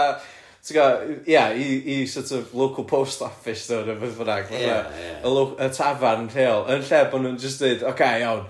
ti'n 0.66 0.78
gwybod, 0.78 1.30
ie, 1.30 1.40
i, 1.66 1.68
i 1.94 1.98
sort 2.10 2.30
of 2.38 2.54
local 2.58 2.86
post 2.90 3.22
office 3.26 3.66
ddo 3.70 3.82
neu 3.90 3.98
beth 4.02 4.18
bynnag, 4.22 4.54
Ie, 4.54 4.62
fatha, 4.70 5.02
ie. 5.02 5.16
y, 5.26 5.34
lo- 5.38 5.56
y 5.58 5.70
tafarn 5.76 6.30
rheol, 6.34 6.68
yn 6.78 6.86
lle 6.88 7.02
bod 7.14 7.26
nhw'n 7.26 7.40
just 7.42 7.62
dweud, 7.62 7.82
oce, 7.82 7.90
okay, 7.96 8.22
iawn, 8.24 8.46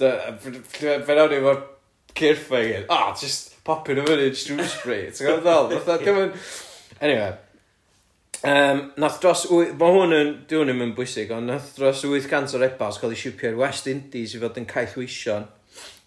dy- 0.00 0.60
fe 0.76 1.16
nawn 1.18 1.32
ni 1.32 1.40
efo'r 1.40 1.62
cyrffa 2.20 2.60
i 2.60 2.68
gyd, 2.74 2.86
o, 2.92 3.00
just 3.18 3.56
popio 3.66 3.96
nhw 3.98 4.06
fyny 4.12 4.28
yn 4.30 4.38
Shrewsbury, 4.44 5.00
ti'n 5.16 5.26
gwybod, 5.32 5.48
ddol. 5.48 5.74
fatha, 5.88 5.98
dim 6.04 6.22
yn... 6.26 6.36
Anyway, 7.02 7.32
Um, 8.44 8.80
nath 9.00 9.22
dros 9.22 9.46
wy- 9.48 9.72
ma' 9.80 9.88
hwn 9.94 10.12
yn... 10.12 10.32
'di 10.44 10.58
hwn 10.58 10.68
ddim 10.68 10.82
yn 10.84 10.94
bwysig 10.98 11.30
ond 11.32 11.48
nath 11.48 11.70
dros 11.78 12.02
wyth 12.04 12.28
cant 12.28 12.52
o 12.52 12.60
rebels 12.60 12.98
gael 13.00 13.14
eu 13.16 13.20
siwpio 13.22 13.48
i'r 13.54 13.60
West 13.62 13.88
Indies 13.88 14.34
i 14.36 14.40
fod 14.42 14.60
yn 14.60 14.68
caethweision. 14.68 15.46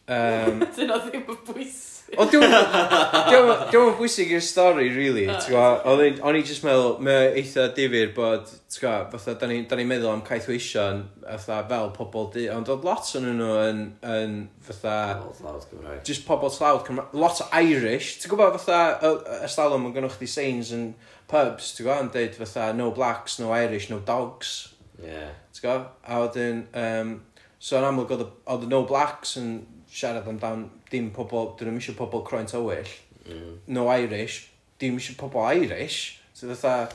Um, 0.06 0.62
Dyna 0.78 1.00
ddim 1.08 1.24
yn 1.34 1.40
bwysig. 1.48 1.97
O, 2.16 2.24
diw'n 2.32 2.46
yn 2.48 3.96
bwysig 3.98 4.30
i'r 4.32 4.44
stori, 4.44 4.86
really, 4.96 5.26
ti'n 5.28 5.52
gwybod? 5.52 6.22
O'n 6.24 6.38
i 6.40 6.44
just 6.48 6.64
meddwl, 6.64 6.94
mae 7.04 7.34
eitha 7.42 7.66
difyr 7.76 8.14
bod, 8.16 8.46
ti'n 8.48 8.80
gwybod, 8.80 9.10
fatha, 9.12 9.34
da 9.42 9.50
ni'n 9.52 9.66
ni 9.68 9.86
meddwl 9.90 10.14
am 10.14 10.22
caethweision, 10.28 11.02
fatha, 11.26 11.58
fel 11.68 11.92
pobl 11.98 12.30
di, 12.32 12.46
ond 12.54 12.72
oedd 12.72 12.88
lot 12.88 13.12
o'n 13.20 13.28
nhw 13.28 13.50
yn, 13.66 13.84
yn, 14.08 14.38
fatha... 14.70 14.96
Just 16.08 16.24
pobl 16.30 16.54
tlawd 16.54 16.88
Cymraeg. 16.88 17.20
Lot 17.20 17.44
o 17.44 17.50
Irish, 17.60 18.14
ti'n 18.22 18.32
gwybod, 18.32 18.56
fatha, 18.64 19.12
y 19.42 19.52
stalwm 19.52 19.90
yn 19.90 19.98
gynnwch 20.00 20.16
chi 20.22 20.32
signs 20.32 20.72
yn 20.78 20.90
pubs, 21.28 21.74
ti'n 21.76 21.90
gwybod, 21.90 22.06
yn 22.08 22.16
deud, 22.16 22.40
fatha, 22.40 22.72
no 22.78 22.88
blacks, 22.96 23.36
no 23.44 23.52
Irish, 23.52 23.92
no 23.92 24.00
dogs. 24.08 24.56
Yeah. 25.04 25.36
Ti'n 25.52 25.66
gwybod? 25.66 25.92
A 26.08 26.24
wedyn, 26.24 26.66
um, 26.72 27.18
so 27.60 27.82
yn 27.82 27.92
amlwg 27.92 28.16
oedd 28.16 28.64
y 28.64 28.72
no 28.72 28.86
blacks 28.88 29.36
yn 29.44 29.58
siarad 29.92 30.28
amdan 30.32 30.70
dim 30.92 31.10
pobl 31.16 31.52
dyn 31.58 31.72
nhw'n 31.72 31.82
eisiau 31.82 31.98
pobl 31.98 32.24
croen 32.28 32.50
tywyll 32.50 32.94
mm. 33.26 33.52
no 33.76 33.88
Irish 33.94 34.48
dim 34.82 35.00
eisiau 35.00 35.20
pobl 35.20 35.48
Irish 35.58 36.18
so 36.34 36.50
fatha 36.54 36.88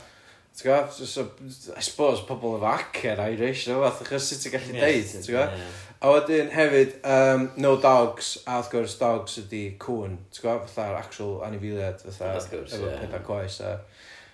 ti'n 0.53 0.67
gwybod, 0.67 0.91
so, 0.93 1.05
so, 1.09 1.73
I 1.73 1.81
suppose 1.81 2.25
pobl 2.27 2.59
efo 2.59 2.69
acen 2.69 3.23
Irish 3.25 3.67
no 3.69 3.81
fath 3.85 4.03
achos 4.05 4.29
sut 4.29 4.45
ti'n 4.45 4.55
gallu 4.57 4.77
deud 4.77 5.09
ti'n 5.13 5.27
gwbod 5.29 5.57
a 6.03 6.11
wedyn 6.11 6.51
hefyd 6.53 6.97
um, 7.07 7.47
no 7.63 7.75
dogs 7.81 8.35
a 8.43 8.59
wrth 8.59 8.73
gwrs 8.73 8.97
dogs 8.99 9.39
ydi 9.43 9.63
cwn 9.81 10.19
ti'n 10.29 10.45
gwybod, 10.45 10.67
fatha'r 10.69 10.99
actual 10.99 11.39
anifiliad 11.47 12.03
fatha 12.05 12.35
efo 12.41 12.83
yeah. 12.83 12.99
pedair 13.01 13.25
coes 13.29 13.61
a 13.63 13.77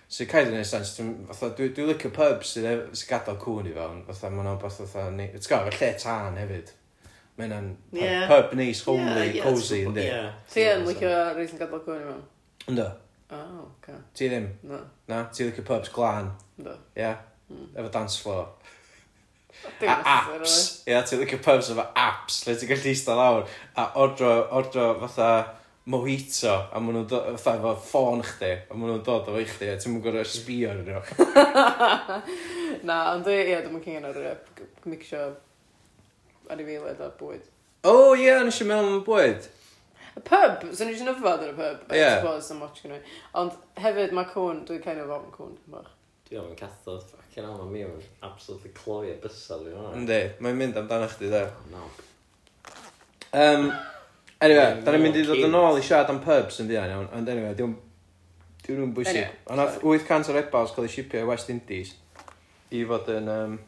So 0.09 0.25
cael 0.25 0.47
ei 0.47 0.55
wneud 0.55 0.65
sens, 0.65 0.95
sense, 0.97 1.37
dwi'n 1.37 1.51
dwi, 1.53 1.65
dwi 1.77 1.83
licio 1.91 2.09
pubs 2.09 2.55
e, 2.57 2.63
sy'n 2.63 2.95
sy 2.97 3.05
gadael 3.11 3.35
cwn 3.43 3.67
i 3.69 3.73
fewn, 3.75 3.99
fatha 4.07 4.31
ma'n 4.33 4.47
o'n 4.49 4.57
beth 4.57 4.79
fatha, 4.81 5.03
ti'n 5.13 5.43
gwybod, 5.45 5.75
lle 5.77 5.89
tân 6.01 6.39
hefyd. 6.41 6.71
Mae 7.39 7.47
hynna'n 7.47 7.67
pub, 7.87 7.99
yeah. 8.01 8.23
pub 8.27 8.53
neis, 8.59 8.81
homely, 8.83 9.29
yeah, 9.37 9.45
cosy, 9.45 9.77
yndi? 9.87 10.03
Yeah. 10.09 10.33
Ti 10.51 10.65
yn 10.73 10.81
licio 10.83 11.11
reis 11.37 11.53
yn 11.55 11.61
gadael 11.61 11.85
cwyn 11.85 12.01
i 12.01 12.07
mewn? 12.09 12.25
Ynddo. 12.67 12.87
Oh, 13.31 13.61
okay. 13.77 13.95
Ti 14.19 14.27
ddim? 14.27 14.49
No. 14.67 14.79
Na, 15.07 15.21
ti 15.31 15.47
licio 15.47 15.63
pubs 15.63 15.93
glan? 15.95 16.27
Ynddo. 16.59 16.75
Ia? 16.99 17.13
Hmm. 17.47 17.71
Efo 17.77 17.93
dance 17.93 18.19
floor. 18.19 18.43
A 19.87 19.95
apps. 20.17 20.59
Ia, 20.91 20.99
ti'n 21.07 21.23
licio 21.23 21.39
pubs 21.45 21.71
efo 21.71 21.87
apps, 22.03 22.43
Lle 22.43 22.59
ti'n 22.59 22.73
gallu 22.73 22.91
eistedd 22.91 23.23
lawr. 23.23 23.47
A 23.79 23.87
ordro, 24.03 24.35
ordro 24.59 24.91
fatha 25.05 25.31
mojito, 25.87 26.51
a 26.59 26.83
maen 26.83 26.99
nhw'n 26.99 27.09
dod, 27.15 27.33
fatha 27.39 27.61
efo 27.61 27.77
ffôn 27.87 28.29
chdi, 28.33 28.55
a 28.67 28.75
maen 28.75 28.97
nhw'n 28.97 29.05
dod 29.07 29.31
efo 29.31 29.39
i 29.39 29.47
chdi, 29.47 29.71
a 29.71 29.79
ti'n 29.79 29.95
mwyn 29.95 30.03
gorau 30.03 30.27
sbio 30.27 30.75
ar 30.75 30.83
nhw. 30.83 30.99
Na, 32.89 33.05
ond 33.13 33.23
dwi, 33.23 33.45
ia, 33.45 33.63
dwi'n 33.63 33.77
mwyn 33.77 33.87
cyngor 33.87 34.25
ar 34.33 34.41
mixio 34.91 35.29
ar 36.49 36.59
ei 36.61 36.67
feiled 36.67 37.01
a 37.05 37.09
bwyd. 37.19 37.47
O 37.87 37.93
oh, 37.93 38.11
ie, 38.17 38.25
yeah, 38.25 38.41
nes 38.43 38.59
i 38.59 38.67
meddwl 38.67 38.97
am 38.97 39.03
bwyd. 39.07 39.47
Y 40.17 40.23
pub, 40.25 40.65
so 40.73 40.87
nes 40.87 40.99
i 40.99 41.05
nyfod 41.07 41.45
ar 41.45 41.51
y 41.53 41.55
pub, 41.55 41.85
I 41.93 41.99
yeah. 41.99 42.17
suppose, 42.19 42.51
am 42.51 42.63
watch 42.65 42.81
gynnwy. 42.83 42.99
Ond 43.39 43.55
hefyd 43.79 44.15
mae 44.17 44.27
cwn, 44.33 44.63
dwi'n 44.67 44.81
kind 44.83 45.03
of 45.03 45.13
ofn 45.15 45.29
cwn, 45.35 45.53
dwi'n 45.55 45.75
bach. 45.77 45.93
Dwi'n 46.27 46.41
ofn 46.41 46.57
cathod, 46.59 47.05
ffacin 47.07 47.45
hell, 47.45 47.61
mae 47.61 47.71
mi 47.71 47.85
o'n 47.87 48.01
absolutely 48.27 48.73
cloi 48.75 49.13
a 49.13 49.15
bysal 49.21 49.63
fi 49.63 49.75
hwnna. 49.75 49.93
Yndi, 50.01 50.19
mae'n 50.43 50.59
mynd 50.59 50.81
amdano 50.81 51.07
chdi 51.13 51.31
dda. 51.31 51.45
Oh, 51.47 51.69
no. 51.75 51.85
Um, 53.29 53.69
anyway, 54.41 54.81
da 54.83 54.95
ni'n 54.95 55.05
mynd 55.05 55.21
i 55.21 55.23
ddod 55.27 55.45
yn 55.47 55.57
ôl 55.61 55.79
i 55.79 55.85
siarad 55.85 56.11
am 56.11 56.19
pubs 56.25 56.59
yn 56.63 56.69
fuan 56.73 56.91
iawn, 56.97 57.09
ond 57.15 57.31
anyway, 57.35 57.55
diwn... 57.57 57.77
Diwn 58.65 58.91
bwysig. 58.97 59.23
Anyway, 59.23 59.55
Ond 59.55 59.81
800 59.81 60.33
o 60.33 60.35
rebels 60.35 60.75
cael 60.75 60.85
eu 60.89 60.91
shipio 60.93 61.23
i 61.23 61.29
West 61.29 61.49
Indies 61.53 61.95
i 62.75 62.83
fod 62.89 63.07
yn... 63.15 63.29
Um, 63.33 63.59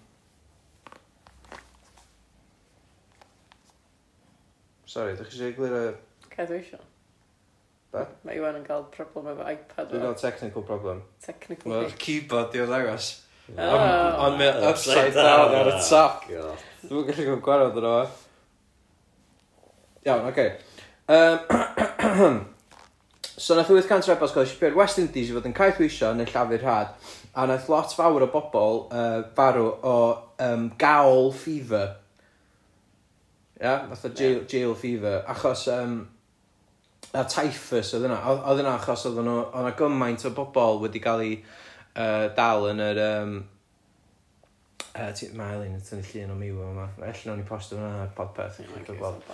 Sorry, 4.91 5.13
ydych 5.15 5.29
chi 5.31 5.37
eisiau 5.37 5.51
egluro... 5.53 5.81
eisiau. 6.35 6.81
Be? 7.95 8.01
Mae 8.27 8.35
Iwan 8.39 8.57
yn 8.59 8.63
cael 8.65 8.81
problem 8.91 9.29
efo 9.31 9.45
iPad. 9.47 9.85
Dwi'n 9.87 10.03
cael 10.03 10.17
technical 10.19 10.65
problem. 10.67 10.99
Technical 11.23 11.71
Mae'r 11.71 11.93
keyboard 12.01 12.51
di 12.51 12.59
o 12.59 12.65
ddangos. 12.67 13.07
Ond 13.55 14.35
mae 14.39 14.49
upside 14.67 15.13
oh, 15.13 15.21
down 15.23 15.55
ar 15.61 15.69
y 15.71 15.77
top. 15.87 16.25
Dwi'n 16.27 17.07
gallu 17.07 17.27
gwneud 17.29 17.45
gwarod 17.45 17.79
yno. 17.79 17.93
Iawn, 20.09 20.27
oce. 20.31 20.49
So 23.41 23.55
nath 23.57 23.71
800 23.73 24.05
rebels 24.11 24.35
cael 24.35 24.43
eisiau 24.43 24.59
byr 24.59 24.75
West 24.77 24.99
Indies 25.01 25.31
i 25.31 25.33
fod 25.33 25.47
yn 25.49 25.55
caethwisio 25.57 26.11
yn 26.13 26.21
y 26.21 26.27
llafur 26.29 26.61
rhad 26.61 26.91
a 27.33 27.47
nath 27.49 27.71
lot 27.71 27.95
fawr 27.97 28.27
o 28.27 28.29
bobl 28.29 28.83
uh, 28.91 29.23
farw 29.39 29.71
o 29.81 29.95
um, 30.45 30.67
gaol 30.77 31.31
fever 31.33 31.95
ia 33.61 33.75
fatha 33.91 34.11
jail, 34.17 34.43
jail 34.49 34.75
fever. 34.75 35.21
Achos 35.29 35.67
um, 35.73 35.99
a 37.13 37.23
typhus 37.29 37.93
oedd 37.97 38.07
yna, 38.07 38.19
oedd 38.31 38.45
oedd 38.49 38.61
hynna 38.61 38.75
achos 38.79 39.05
oedd 39.09 39.19
yna, 39.23 39.37
oedd 39.43 39.65
yna 39.65 39.73
gymaint 39.79 40.25
o 40.29 40.33
bobl 40.37 40.81
wedi 40.85 41.01
cael 41.03 41.25
ei 41.25 41.35
uh, 41.41 42.27
dal 42.37 42.69
yn 42.71 42.81
yr 42.85 43.01
um, 43.05 43.35
uh, 44.95 45.11
ti- 45.17 45.31
ma' 45.37 45.51
Elin 45.57 45.77
yn 45.77 45.85
tynnu 45.85 46.07
llun 46.07 46.33
o 46.35 46.39
Miw 46.39 46.63
yn 46.65 46.79
fa'ma 46.79 47.11
ella 47.11 47.23
wnawn 47.25 47.41
ni 47.43 47.47
postio 47.49 47.79
hwnna 47.79 48.05
ar 48.05 48.13
Podpeth. 48.17 48.61
I 48.63 48.69
chi 48.71 48.97
gweld 48.97 49.25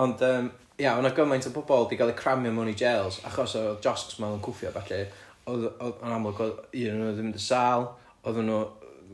ond 0.00 0.22
um, 0.24 0.50
ia 0.80 0.94
oedd 0.96 1.16
gymaint 1.16 1.48
o 1.50 1.54
bobl 1.54 1.84
wedi 1.84 1.98
cael 2.00 2.12
eu 2.14 2.18
cramio 2.18 2.52
mewn 2.54 2.70
i 2.72 2.76
jails 2.78 3.20
achos 3.28 3.56
o 3.58 3.64
josgs 3.84 4.20
'ma 4.20 4.30
cwffio 4.44 4.70
a 4.70 4.84
oedd 5.50 5.66
oedd 5.68 6.04
yn 6.06 6.14
amlwg 6.14 6.44
oedd 6.46 6.60
un 6.84 6.94
o 6.94 7.00
nhw 7.00 7.16
ddim 7.16 7.32
'di 7.34 7.42
sâl 7.42 7.88
oedden 8.22 8.48
nhw 8.48 8.60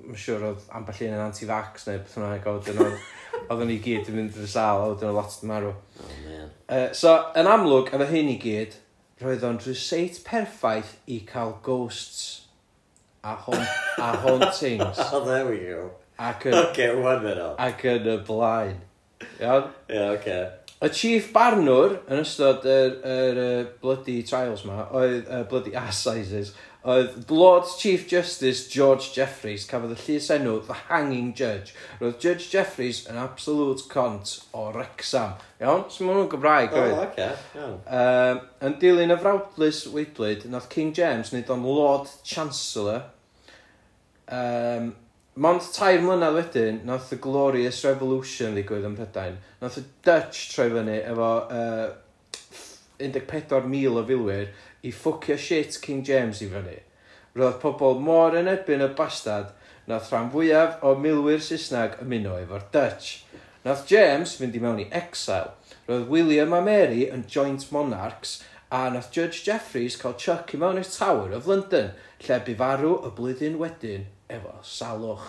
mae'n 0.05 0.23
siŵr 0.23 0.47
oedd 0.51 0.65
ambell 0.79 1.03
un 1.07 1.15
yn 1.17 1.25
anti-vax 1.27 1.87
neu 1.89 2.01
beth 2.03 2.17
yna 2.21 2.33
a 2.37 2.57
wedyn 2.57 2.83
oedd 2.85 2.97
oedden 3.51 3.71
ni 3.71 3.79
gyd 3.85 4.11
yn 4.11 4.19
mynd 4.21 4.41
i'r 4.41 4.51
sal 4.51 4.83
a 4.83 4.89
wedyn 4.93 5.11
oedd 5.11 5.19
lot 5.19 5.37
yn 5.43 5.53
marw 5.53 5.71
oh, 5.73 6.17
man. 6.25 6.51
uh, 6.69 6.89
so 7.01 7.15
yn 7.39 7.51
amlwg 7.51 7.93
efo 7.97 8.09
hyn 8.13 8.33
i 8.33 8.39
gyd 8.43 8.79
roedd 9.23 9.47
o'n 9.49 9.61
rhyseit 9.65 10.21
perffaith 10.27 10.97
i 11.13 11.21
cael 11.29 11.57
ghosts 11.67 12.25
a, 13.23 13.37
haunt, 13.47 13.79
a 14.03 14.11
hauntings 14.25 15.01
oh 15.13 15.25
there 15.25 15.47
we 15.49 15.63
go 15.69 15.89
ac 16.19 16.47
yn, 16.49 16.61
okay, 16.63 16.93
ac 17.61 17.83
yn 17.91 18.07
y 18.09 18.21
blaen 18.25 18.79
iawn? 19.41 19.73
yeah, 19.89 20.13
okay. 20.13 20.47
Y 20.85 20.89
chief 20.93 21.31
barnwr 21.33 21.95
yn 22.13 22.21
ystod 22.21 22.65
yr, 22.69 22.97
yr, 23.01 23.39
yr 23.41 23.69
bloody 23.81 24.19
trials 24.29 24.65
ma, 24.69 24.83
oedd 24.97 25.29
uh, 25.33 25.43
bloody 25.49 25.73
assizes, 25.81 26.53
oedd 26.87 27.31
Lord 27.31 27.67
Chief 27.79 28.07
Justice 28.07 28.69
George 28.71 29.11
Jeffreys 29.17 29.67
cafodd 29.67 29.97
y 29.97 29.99
llysenw 30.05 30.61
The 30.69 30.77
Hanging 30.87 31.33
Judge. 31.35 31.75
Roedd 31.99 32.21
Judge 32.23 32.47
Jeffreys 32.53 33.03
yn 33.11 33.19
absolute 33.19 33.89
cont 33.91 34.37
o 34.55 34.69
Wrexham. 34.71 35.35
Iawn? 35.59 35.87
So 35.91 36.07
maen 36.07 36.21
nhw'n 36.21 36.31
Gymraeg 36.31 36.77
oedd 36.77 36.95
oh, 36.95 37.03
okay. 37.09 37.35
um, 37.99 38.45
yn 38.69 38.79
dilyn 38.83 39.15
y 39.15 39.19
frawdlus 39.19 39.83
Weiblyd 39.91 40.47
nath 40.53 40.71
King 40.71 40.95
James 40.95 41.35
wneud 41.35 41.51
o'n 41.51 41.67
Lord 41.67 42.13
Chancellor. 42.23 43.03
Um, 44.31 44.93
mond 45.35 45.67
tair 45.75 45.99
mlynedd 46.07 46.39
wedyn 46.39 46.83
nath 46.87 47.11
y 47.13 47.19
Glorious 47.23 47.83
Revolution 47.89 48.55
ddigwydd 48.55 48.87
ym 48.87 48.95
Mhrydain 48.95 49.43
nath 49.61 49.83
y 49.83 49.89
Dutch 50.07 50.47
troi 50.55 50.71
fyny 50.71 51.01
efo 51.03 51.33
uh, 51.51 51.87
14,000 53.01 54.01
o 54.01 54.05
filwyr 54.09 54.51
i 54.83 54.93
ffwcio 54.93 55.37
shit 55.39 55.79
King 55.83 56.03
James 56.07 56.43
i 56.45 56.49
fyny. 56.53 56.79
Roedd 57.37 57.61
pobl 57.61 58.01
mor 58.01 58.37
yn 58.39 58.49
erbyn 58.49 58.85
y 58.85 58.89
bastad 58.97 59.53
nath 59.91 60.11
rhan 60.13 60.31
fwyaf 60.33 60.83
o 60.87 60.95
milwyr 60.99 61.43
Saesneg 61.45 61.99
ymuno 62.05 62.39
efo'r 62.41 62.65
Dutch. 62.75 63.23
Nath 63.67 63.85
James 63.91 64.37
fynd 64.41 64.57
i 64.57 64.63
mewn 64.63 64.83
i 64.85 64.89
exile. 64.95 65.53
Roedd 65.89 66.09
William 66.13 66.55
a 66.57 66.63
Mary 66.65 67.05
yn 67.13 67.27
joint 67.31 67.67
monarchs 67.75 68.39
a 68.71 68.87
nath 68.91 69.13
Judge 69.13 69.45
Jeffreys 69.47 69.99
cael 70.01 70.17
chuck 70.23 70.55
i 70.55 70.61
mewn 70.63 70.81
i'r 70.81 70.91
Tower 70.91 71.37
of 71.37 71.51
London 71.51 71.93
lle 72.25 72.41
bu 72.47 72.57
farw 72.63 72.97
y 73.07 73.13
blwyddyn 73.19 73.61
wedyn 73.61 74.09
efo 74.33 74.57
salwch. 74.65 75.29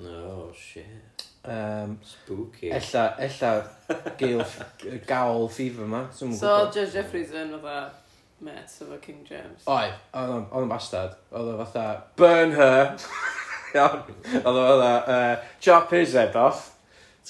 No, 0.00 0.50
shit 0.56 1.29
um, 1.44 1.98
spooky 2.04 2.70
ella 2.70 3.04
ella 3.18 3.52
gael 4.20 4.44
gawl 5.06 5.48
fever 5.48 5.86
ma 5.86 6.04
so 6.12 6.26
Judge 6.28 6.92
Jeffreys 6.92 7.32
yn 7.32 7.54
fatha 7.56 7.90
met 8.40 8.76
efo 8.80 8.98
King 9.04 9.22
James 9.28 9.64
oedd 9.66 9.96
oedd 10.16 10.52
o'n 10.60 10.68
bastard 10.68 11.16
oedd 11.30 11.54
o 11.54 11.56
fatha 11.62 11.86
burn 12.16 12.52
her 12.58 12.92
iawn 13.76 14.04
oedd 14.42 14.52
o 14.52 14.66
fatha 14.66 14.92
uh, 15.16 15.48
chop 15.60 15.96
his 15.96 16.18
head 16.18 16.36
off 16.36 16.68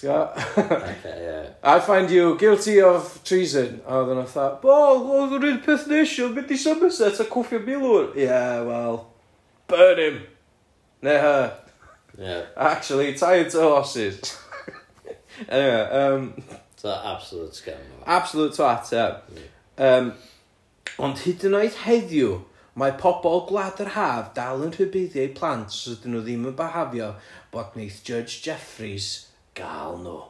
Ti'n? 0.00 0.09
Okay, 0.57 1.17
yeah. 1.25 1.49
I 1.62 1.81
find 1.81 2.11
you 2.11 2.37
guilty 2.38 2.81
of 2.81 3.21
treason. 3.25 3.81
A 3.87 3.99
oedden 4.00 4.21
nhw 4.21 4.29
fatha, 4.31 4.61
bo, 4.62 4.76
oedd 5.19 5.35
yn 5.37 5.47
un 5.49 5.59
peth 5.64 5.88
nes 5.90 6.12
i, 6.19 6.29
mynd 6.33 6.52
i 6.55 6.59
Somerset 6.61 7.21
a 7.21 7.26
cwffio 7.29 7.61
milwr. 7.64 8.12
Yeah, 8.19 8.62
well, 8.69 9.00
burn 9.69 10.00
him. 10.00 10.21
Neu 11.04 11.19
her 11.25 11.50
yeah. 12.18 12.42
actually 12.56 13.14
tie 13.14 13.36
it 13.36 13.50
to 13.50 13.60
horses 13.60 14.38
anyway 15.49 15.88
um, 15.90 16.42
so 16.76 16.90
absolute 16.90 17.52
scam 17.52 17.76
absolute 18.06 18.54
twat 18.54 18.92
yeah. 18.92 19.18
um, 19.78 20.12
ond 20.99 21.23
hyd 21.25 21.46
yn 21.49 21.58
oed 21.60 21.78
heddiw 21.84 22.38
mae 22.80 22.94
pobl 23.00 23.44
gwlad 23.49 23.80
yr 23.84 23.94
haf 23.96 24.32
dal 24.36 24.64
yn 24.64 24.75
rhybuddio 24.76 25.26
eu 25.26 25.34
plant 25.36 25.73
os 25.75 25.86
ydyn 25.94 26.16
nhw 26.16 26.25
ddim 26.26 26.46
yn 26.50 26.58
bahafio 26.58 27.14
bod 27.54 27.75
wneith 27.76 28.02
Judge 28.06 28.40
Jeffries 28.46 29.10
gael 29.58 29.99
nhw 30.04 30.20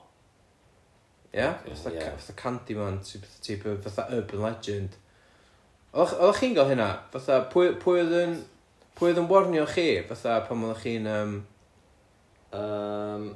Ie? 1.30 1.38
Yeah? 1.38 1.60
fatha 1.62 1.94
yeah. 1.94 2.10
yeah. 2.10 2.34
Candyman 2.36 2.98
typ 3.06 3.68
fatha 3.84 4.08
Urban 4.16 4.42
Legend 4.48 4.98
Oeddech 5.90 6.38
chi'n 6.38 6.54
gael 6.54 6.68
hynna? 6.70 6.90
Fatha, 7.10 7.40
pwy 7.50 7.72
oedd 7.98 8.12
yn... 8.14 8.34
Pwy 8.98 9.10
oedd 9.10 9.18
yn 9.24 9.30
warnio 9.30 9.64
chi? 9.66 9.88
Fatha, 10.06 10.36
pan 10.46 10.62
oeddech 10.62 10.84
chi'n... 10.84 11.08
Um, 11.10 11.32
Um, 12.50 13.30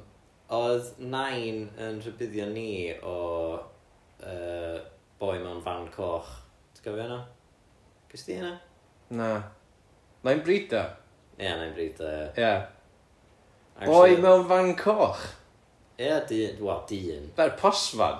oedd 0.51 0.89
nain 0.99 1.69
yn 1.79 2.01
rhybuddio 2.03 2.49
ni 2.51 2.91
o 2.99 3.15
uh, 3.55 4.77
boi 5.21 5.37
mewn 5.39 5.61
fan 5.63 5.87
coch 5.93 6.27
ti'n 6.75 6.83
gofio 6.83 7.05
hynna? 7.05 7.21
Gys 8.11 8.27
di 8.27 8.35
hynna? 8.35 8.53
Na. 9.15 9.29
Nain 10.27 10.43
Brida? 10.43 10.83
Ie, 11.37 11.45
yeah, 11.45 11.57
nain 11.61 11.73
Brida 11.77 12.11
ia. 12.11 12.27
Yeah. 12.37 12.65
Boi 13.87 14.17
mewn 14.19 14.45
fan 14.51 14.75
coch? 14.79 15.23
Ie, 15.95 16.09
yeah, 16.09 16.21
dyn, 16.27 16.59
wel 16.59 16.83
dyn. 16.91 17.31
Fe'r 17.39 17.55
posfan? 17.59 18.19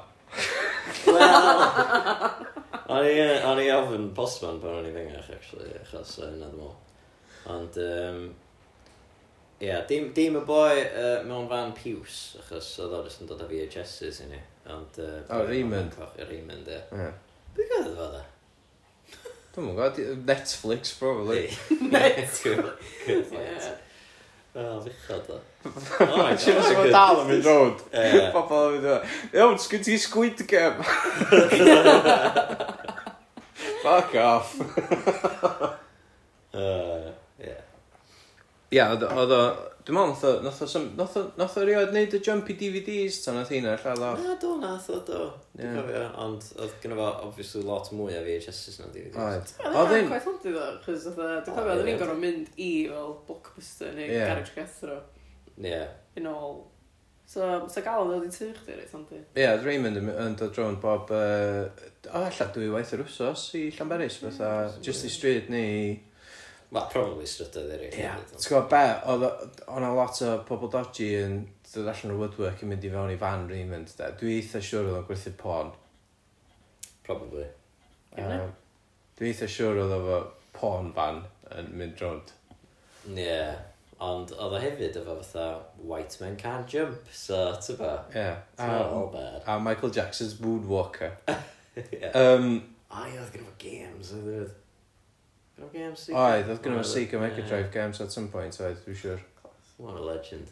Wel, 1.05 1.21
o'n 2.95 3.05
i, 3.09 3.13
o'n 3.51 3.61
i 3.61 3.69
ofyn 3.73 4.09
posfan 4.15 4.63
pan 4.63 4.79
o'n 4.79 4.89
i 4.89 4.95
fengach 4.95 5.29
actually 5.33 5.71
achos 5.81 6.17
hynna 6.21 6.49
ddim 6.53 6.73
ond 7.51 7.77
um, 7.81 8.19
Ie, 9.55 9.69
yeah, 9.69 9.85
dim, 9.87 10.09
dim 10.13 10.35
y 10.35 10.41
boi 10.43 10.81
uh, 10.83 11.23
mewn 11.23 11.47
fan 11.47 11.71
piws, 11.77 12.35
achos 12.41 12.73
oedd 12.83 12.95
o 12.97 12.99
jyst 13.05 13.21
yn 13.23 13.29
dod 13.29 13.43
â 13.45 13.47
VHS's 13.47 14.17
i 14.25 14.27
ni. 14.27 14.39
Ond... 14.67 14.97
Uh, 14.99 15.21
o, 15.31 15.45
Raymond. 15.47 15.95
O, 15.95 16.09
Raymond, 16.27 16.67
ie. 16.67 16.81
Ia. 16.91 17.13
Beth 17.55 17.69
gael 17.71 17.87
oedd 17.87 18.01
o 18.03 18.07
da? 18.17 18.23
Dwi'n 19.55 19.69
mwyn 19.69 19.77
gwybod, 19.77 19.95
Netflix 20.27 20.91
probably. 20.99 21.45
Netflix. 21.95 22.67
Good 23.05 23.29
point. 23.31 23.63
Wel, 24.55 24.79
fichod 24.83 25.27
o. 25.31 25.39
Si'n 25.63 26.59
mynd 26.59 26.79
o'n 26.81 26.91
dal 26.91 27.23
yn 27.23 27.27
mynd 27.31 27.47
round. 27.47 27.79
Pobl 28.35 28.59
yn 28.59 28.75
mynd 28.75 28.87
rownd. 28.91 29.07
Iawn, 29.39 29.55
sgyn 29.63 29.83
ti 29.87 29.95
Squid 29.99 30.39
Game? 30.51 30.83
Fuck 33.85 34.11
off. 34.19 34.49
Uh, 36.51 37.15
ia 38.75 38.89
oedd 38.93 39.05
o- 39.07 39.13
oedd 39.23 39.33
o 39.35 39.39
dwi'n 39.85 39.97
meddwl 39.99 40.39
nath 40.41 40.61
o 40.65 40.81
nath 40.97 41.17
o 41.19 41.23
nath 41.37 41.57
o 41.61 41.63
rioed 41.67 41.91
neud 41.93 42.13
y 42.17 42.19
jumpy 42.25 42.55
DVDs 42.57 43.19
tan 43.25 43.35
nath 43.37 43.51
heina 43.53 43.75
lladd 43.77 44.01
off 44.07 44.21
Na, 44.23 44.33
do, 44.41 44.55
nath 44.61 44.87
o, 44.89 44.99
do. 45.05 45.19
Dwi'n 45.59 45.75
cofio, 45.77 46.03
ond 46.25 46.47
oedd 46.63 46.73
gynno 46.83 46.97
fo, 46.97 47.09
obviously, 47.27 47.61
lot 47.67 47.91
mwy 47.93 48.15
o 48.17 48.23
VHS's 48.25 48.79
na 48.81 48.87
DVDs. 48.95 49.17
oedd 49.21 49.51
Oedd 49.61 49.75
Oedd 49.81 49.91
hi'n... 49.93 49.99
hi'n 49.99 50.09
Gwaith 50.13 50.29
hwnnw 50.31 50.45
ddo, 50.55 50.69
chos 50.87 51.05
oedd 51.11 51.19
dwi'n 51.19 51.43
cofio, 51.51 51.75
oedd 51.75 51.89
hi'n 51.91 51.99
gorfod 52.01 52.23
mynd 52.23 52.49
i 52.65 52.69
fel 52.89 53.13
blockbuster 53.29 53.93
neu 53.99 54.07
Ie. 54.09 54.23
garage 54.25 54.55
gethro 54.57 54.97
Ie. 55.61 55.83
yn 56.19 56.31
ôl. 56.33 56.57
So, 57.29 57.45
sa 57.73 57.81
gael 57.85 58.09
oedd 58.15 58.25
hi'n 58.25 58.33
tu 58.35 58.49
chdi 58.57 58.75
reit, 58.79 58.91
ond 58.97 59.13
Ie, 59.13 59.45
oedd 59.51 59.63
Raymond 59.69 60.01
yn 60.01 60.09
yn 60.25 60.35
dod 60.41 60.57
rownd 60.61 60.81
bob... 60.83 61.13
yy, 61.13 61.93
O, 62.05 62.19
alla 62.21 62.45
dwy 62.53 62.67
waith 62.69 62.91
yr 62.93 63.01
wsos 63.05 63.47
i 63.57 63.63
Llanberis, 63.73 64.19
fatha, 64.21 64.49
mm, 64.67 64.81
just 64.85 65.05
i 65.07 65.09
stryd 65.09 65.47
neu 65.49 65.71
i 65.87 65.87
Well, 66.75 66.89
probably 66.91 67.23
strydoedd 67.23 67.69
eraill. 67.71 67.93
Ia, 67.95 68.15
ti'n 68.33 68.49
gwybod 68.49 68.65
be, 68.73 68.79
oedd 69.07 69.21
o'na 69.71 69.93
lot 69.95 70.17
o 70.25 70.31
pobl 70.43 70.67
dodgy 70.73 71.05
yn 71.21 71.37
dod 71.69 71.87
allan 71.87 72.11
o 72.11 72.17
woodwork 72.19 72.63
yn 72.65 72.73
mynd 72.73 72.83
i 72.83 72.89
fewn 72.91 73.13
i 73.13 73.19
fan 73.21 73.45
Raymond, 73.47 73.93
de. 73.95 74.09
Dwi 74.19 74.33
eitha 74.41 74.59
siwr 74.59 74.89
oedd 74.89 74.97
o'n 74.97 75.05
gwerthu 75.07 75.31
porn. 75.39 75.69
Probably. 77.07 77.45
Um, 78.19 78.51
dwi 79.15 79.31
eitha 79.31 79.47
siwr 79.53 79.79
oedd 79.85 79.95
efo 80.01 80.19
porn 80.57 80.91
fan 80.97 81.21
yn 81.55 81.71
mynd 81.79 82.03
rownd. 82.03 82.35
Ie, 83.05 83.21
yeah. 83.21 83.55
ond 84.03 84.35
oedd 84.35 84.57
o 84.59 84.61
hefyd 84.65 84.99
efo 84.99 85.15
fatha 85.21 85.47
white 85.79 86.19
men 86.19 86.35
can't 86.43 86.67
jump, 86.75 87.07
so 87.15 87.39
ti'n 87.63 87.79
ba? 87.79 87.93
Ie. 88.11 88.19
Yeah. 88.59 89.39
A 89.47 89.57
Michael 89.63 89.95
Jackson's 89.95 90.35
Moonwalker. 90.43 91.15
yeah. 91.31 92.11
um, 92.11 92.59
A 92.91 93.07
ie, 93.07 93.15
oedd 93.23 93.31
gen 93.31 93.47
i 93.47 93.57
games, 93.63 94.11
oedd 94.19 94.31
e? 94.41 94.45
Oedd, 95.55 95.75
oedd 96.11 96.49
oedd 96.51 96.61
gynno 96.63 96.81
fo 96.81 96.87
Sega 96.89 97.19
Mega 97.21 97.43
Drive 97.47 97.69
games 97.71 98.01
at 98.03 98.11
some 98.11 98.27
point 98.27 98.57
oedd, 98.59 98.81
dwi'n 98.83 98.97
siwr. 98.99 99.21
What 99.77 99.95
a 99.95 100.03
legend. 100.03 100.49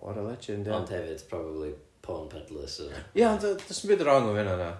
What 0.00 0.16
a 0.16 0.22
legend, 0.24 0.66
ie. 0.66 0.72
Ond 0.72 0.88
hefyd, 0.88 1.24
probably 1.28 1.74
porn 2.00 2.28
peddler, 2.32 2.68
so... 2.68 2.86
Ie, 3.12 3.26
ond 3.28 3.44
does 3.44 3.82
dim 3.82 3.92
byd 3.92 4.04
wrong 4.06 4.30
o 4.30 4.32
fyna, 4.36 4.54
na. 4.56 4.70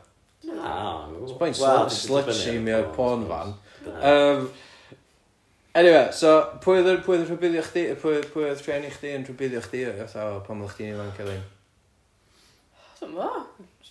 Na, 0.48 1.08
It's 1.20 1.36
point 1.36 1.58
well, 1.60 1.90
slut 1.92 2.30
shamio 2.32 2.80
porn 2.94 3.26
fan. 3.28 3.52
Uh, 3.84 4.12
um, 4.12 4.46
anyway, 5.76 6.08
so 6.16 6.32
pwy 6.64 6.78
oedd 6.80 7.02
pwy 7.04 7.18
oedd 7.18 7.28
rhybuddio 7.28 7.64
chdi, 7.66 7.82
pwy, 8.00 8.22
pwy 8.32 8.46
oedd 8.48 8.62
rhieni 8.64 8.92
chdi 8.94 9.12
yn 9.18 9.26
rhybuddio 9.28 9.60
chdi 9.66 9.82
o 9.90 9.92
fatha 9.98 10.24
o 10.30 10.38
pan 10.46 10.64
oedd 10.64 10.72
chdi'n 10.72 10.94
ifanc 10.94 11.20
Elin? 11.26 11.44
Dwi'n 13.02 13.12
mo, 13.18 13.28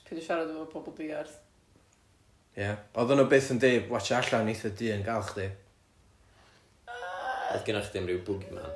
pwy 0.08 0.18
oedd 0.18 0.26
siarad 0.26 0.50
efo 0.56 0.66
pobl 0.74 0.98
di 0.98 1.12
arth. 1.14 1.38
Ia. 2.60 2.74
Oedden 3.00 3.22
nhw 3.22 3.28
byth 3.32 3.52
yn 3.54 3.60
deud 3.63 3.86
watch 3.91 4.12
allan 4.15 4.50
eitha 4.52 4.72
di 4.76 4.89
yn 4.91 5.06
gael 5.06 5.24
chdi. 5.30 5.45
Oedd 6.89 7.63
gennych 7.67 7.88
chdi'm 7.89 8.10
ryw 8.10 8.19
boogeyman. 8.28 8.74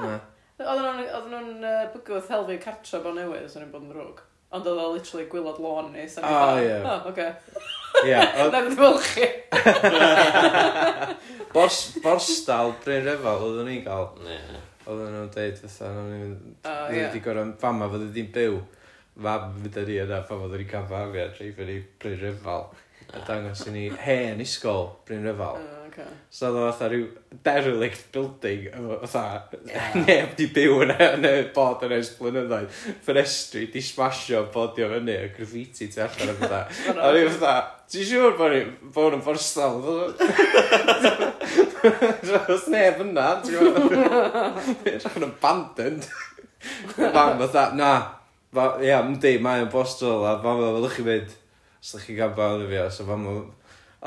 Na. 0.00 0.14
Oedden 0.56 0.86
nhw'n 0.86 1.02
oedden 1.18 1.34
nhw'n 1.34 1.66
yy, 1.68 1.82
bygio 1.92 2.16
wrth 2.16 2.30
helfu 2.32 2.56
cartre 2.64 3.02
bo 3.04 3.12
newydd 3.12 3.44
os 3.50 3.58
o'n 3.60 3.68
bod 3.74 3.84
yn 3.84 3.92
drwg. 3.92 4.22
Ond 4.56 4.68
oedd 4.70 4.80
o 4.80 4.86
literally 4.94 5.26
gwylod 5.28 5.58
lôn 5.60 5.90
ni. 5.92 6.06
so 6.08 6.22
o'n 6.22 6.28
i'n 6.28 6.32
O, 6.32 6.38
ah, 6.38 6.46
fatha, 6.46 6.62
ie. 6.64 6.78
O, 6.80 7.10
oce. 7.10 7.26
Ie. 8.06 8.22
oedd 8.40 8.54
Na 8.54 8.62
gwyd 8.64 8.78
fwlch 8.78 9.10
chi. 9.18 9.28
bors, 11.56 11.80
borstal 12.04 12.72
Bryn 12.86 13.04
Refal 13.04 13.44
oedden 13.50 13.68
ni'n 13.68 13.84
gael. 13.84 14.08
Ne. 14.24 14.38
Oedden 14.86 15.12
nhw'n 15.12 15.30
deud 15.36 15.60
fatha, 15.60 15.90
oedden 15.92 16.08
nhw'n 16.08 16.24
mynd... 16.24 16.56
Ah, 16.64 16.72
o, 16.72 16.88
Oedd 16.88 16.96
ie. 16.96 17.04
wedi 17.04 17.22
gorau 17.28 17.52
fama 17.60 17.90
fod 17.92 18.08
ydi'n 18.08 18.32
byw. 18.38 18.58
Fam 19.28 19.52
fyda 19.60 19.84
ni 19.88 20.00
yna 20.06 20.24
pan 20.28 20.40
fod 20.40 20.56
wedi 20.56 20.70
cael 20.72 20.88
fam 20.88 21.14
ia, 21.20 21.28
treif 21.36 21.60
yn 21.66 21.74
ei 21.76 21.84
Bryn 22.00 22.18
Refal 22.24 22.68
a 23.14 23.22
dangos 23.26 23.66
i 23.66 23.70
ni 23.74 23.84
hen 24.02 24.40
isgol 24.42 24.88
Bryn 25.06 25.24
Ryfal 25.26 25.58
oh, 25.60 25.86
okay. 25.86 26.08
so 26.30 26.46
oedd 26.48 26.56
o 26.58 26.60
fatha 26.66 26.88
rhyw 26.90 27.06
derelict 27.46 28.02
building 28.14 28.62
efo 28.70 28.98
fatha 29.04 29.58
yeah. 29.68 29.94
neb 30.08 30.34
di 30.38 30.46
byw 30.56 30.74
yn 30.86 31.28
y 31.28 31.30
bod 31.54 31.84
yn 31.86 31.94
ers 31.96 32.10
blynyddoedd. 32.18 32.70
Ffenestri 33.06 33.62
di 33.72 33.80
smasho 33.84 34.38
bodio 34.54 34.86
fyny 34.92 35.14
y 35.14 35.30
graffiti 35.36 35.84
tu 35.92 35.98
allan 36.04 36.34
o 36.34 36.36
fatha. 36.42 36.60
A 36.96 36.98
rhyw 37.14 37.30
fatha 37.36 37.54
ti'n 37.92 38.10
siŵr 38.10 38.32
bod 38.40 38.56
ni 38.56 38.62
bod 38.96 39.16
yn 39.18 39.24
borstal? 39.26 39.76
Os 42.56 42.64
neb 42.72 42.96
yna 43.06 43.28
ti'n 43.44 43.62
gwybod 43.62 43.90
Edrych 44.82 45.18
yn 45.20 45.30
abandoned 45.30 46.04
fam 46.96 47.34
fatha 47.44 47.64
na 47.78 47.92
Ia, 48.56 49.02
yndi, 49.02 49.34
mae'n 49.42 49.66
bostol 49.68 50.22
a 50.24 50.38
fam 50.40 50.62
fel 50.62 50.78
ydych 50.78 50.94
chi'n 50.96 51.08
mynd 51.10 51.30
os 51.86 51.92
ddech 51.94 52.06
chi 52.08 52.16
cael 52.18 52.34
barn 52.34 52.64
i 52.64 52.66
fi 52.66 52.82
so 52.90 53.04
fam 53.06 53.22
ma' 53.22 53.36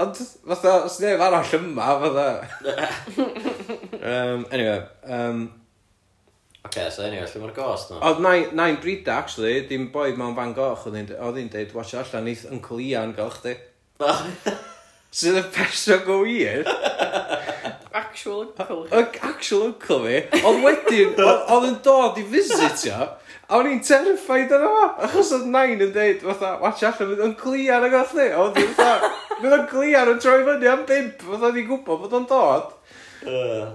ond 0.04 0.18
fatha 0.52 0.74
os 0.88 0.98
'di 1.00 1.08
neb 1.08 1.22
arall 1.24 1.54
yma 1.60 1.94
fatha. 2.04 2.28
Um, 4.00 4.46
anyway, 4.50 4.82
um, 5.04 5.40
ocê 6.64 6.86
so 6.92 7.04
anyway, 7.04 7.28
lle 7.28 7.42
mae'r 7.44 7.56
ghost 7.58 7.92
no? 7.92 8.00
Oedd 8.08 8.22
nai'n 8.24 8.54
nai'm 8.56 8.80
brida 8.84 9.18
actually 9.20 9.66
dim 9.70 9.90
boi 9.94 10.14
mewn 10.18 10.38
fan 10.38 10.54
goch 10.58 10.86
oedd 10.88 10.96
hi'n 10.98 11.12
o'dd 11.28 11.40
hi'n 11.42 11.52
deud 11.56 11.76
watch 11.76 11.94
allan 12.00 12.26
neith 12.30 12.46
Uncle 12.50 12.80
Ian 12.84 13.12
gael 13.18 13.34
chdi. 13.36 13.58
Sydd 15.20 15.42
y 15.42 15.44
person 15.56 16.04
go 16.08 16.22
wir? 16.24 16.64
actual 18.10 18.42
uncle 18.42 18.88
chi. 18.90 19.20
Actual 19.22 19.64
uncle 19.68 20.00
fi, 20.06 20.18
ond 20.46 20.64
wedyn, 20.66 21.14
oedd 21.22 21.68
yn 21.70 21.78
dod 21.86 22.18
i 22.20 22.24
visitio, 22.30 22.98
a 23.50 23.58
o'n 23.60 23.70
i'n 23.70 23.82
terrified 23.86 24.52
yna 24.56 24.70
fo, 24.74 24.88
achos 25.08 25.32
oedd 25.38 25.48
nain 25.54 25.84
yn 25.86 25.94
deud, 25.94 26.20
fatha, 26.26 26.56
watch 26.64 26.84
allan, 26.88 27.14
fydd 27.14 27.24
o'n 27.28 27.36
glian 27.40 27.86
ag 27.88 27.96
oedd 28.02 28.14
ni, 28.18 28.28
a 28.34 28.42
oedd 28.44 28.60
i'n 28.64 28.76
fatha, 28.78 29.12
fydd 29.40 29.56
o'n 29.60 29.66
glian 29.72 30.12
yn 30.16 30.22
troi 30.24 30.42
fyny 30.48 30.68
am 30.74 30.84
bimp, 30.90 31.18
fatha 31.30 31.48
ni'n 31.56 31.70
gwybod 31.70 32.04
bod 32.04 32.18
o'n 32.20 32.28
dod. 32.30 32.68
Uh, 33.26 33.66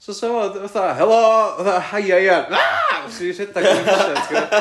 so 0.00 0.10
so 0.16 0.32
oedd, 0.42 0.60
fatha, 0.66 0.84
helo, 1.00 1.20
fatha, 1.60 1.76
haia 1.94 2.16
ian, 2.26 2.46
aaa, 2.60 3.02
os 3.06 3.20
i'n 3.24 3.36
rhedeg 3.40 3.62
yn 3.72 3.82
ymwneud, 3.82 4.22
ti'n 4.28 4.34
gwybod? 4.36 4.54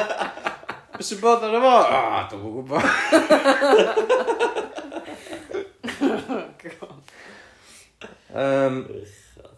Bys 1.00 1.14
i'n 1.16 1.24
bod 1.24 1.48
arno 1.48 1.60
fo? 1.64 1.78
Ah, 2.00 2.22
dwi'n 2.32 2.44
gwybod. 2.48 2.84
Um, 8.40 8.86
Uchel. 8.88 9.50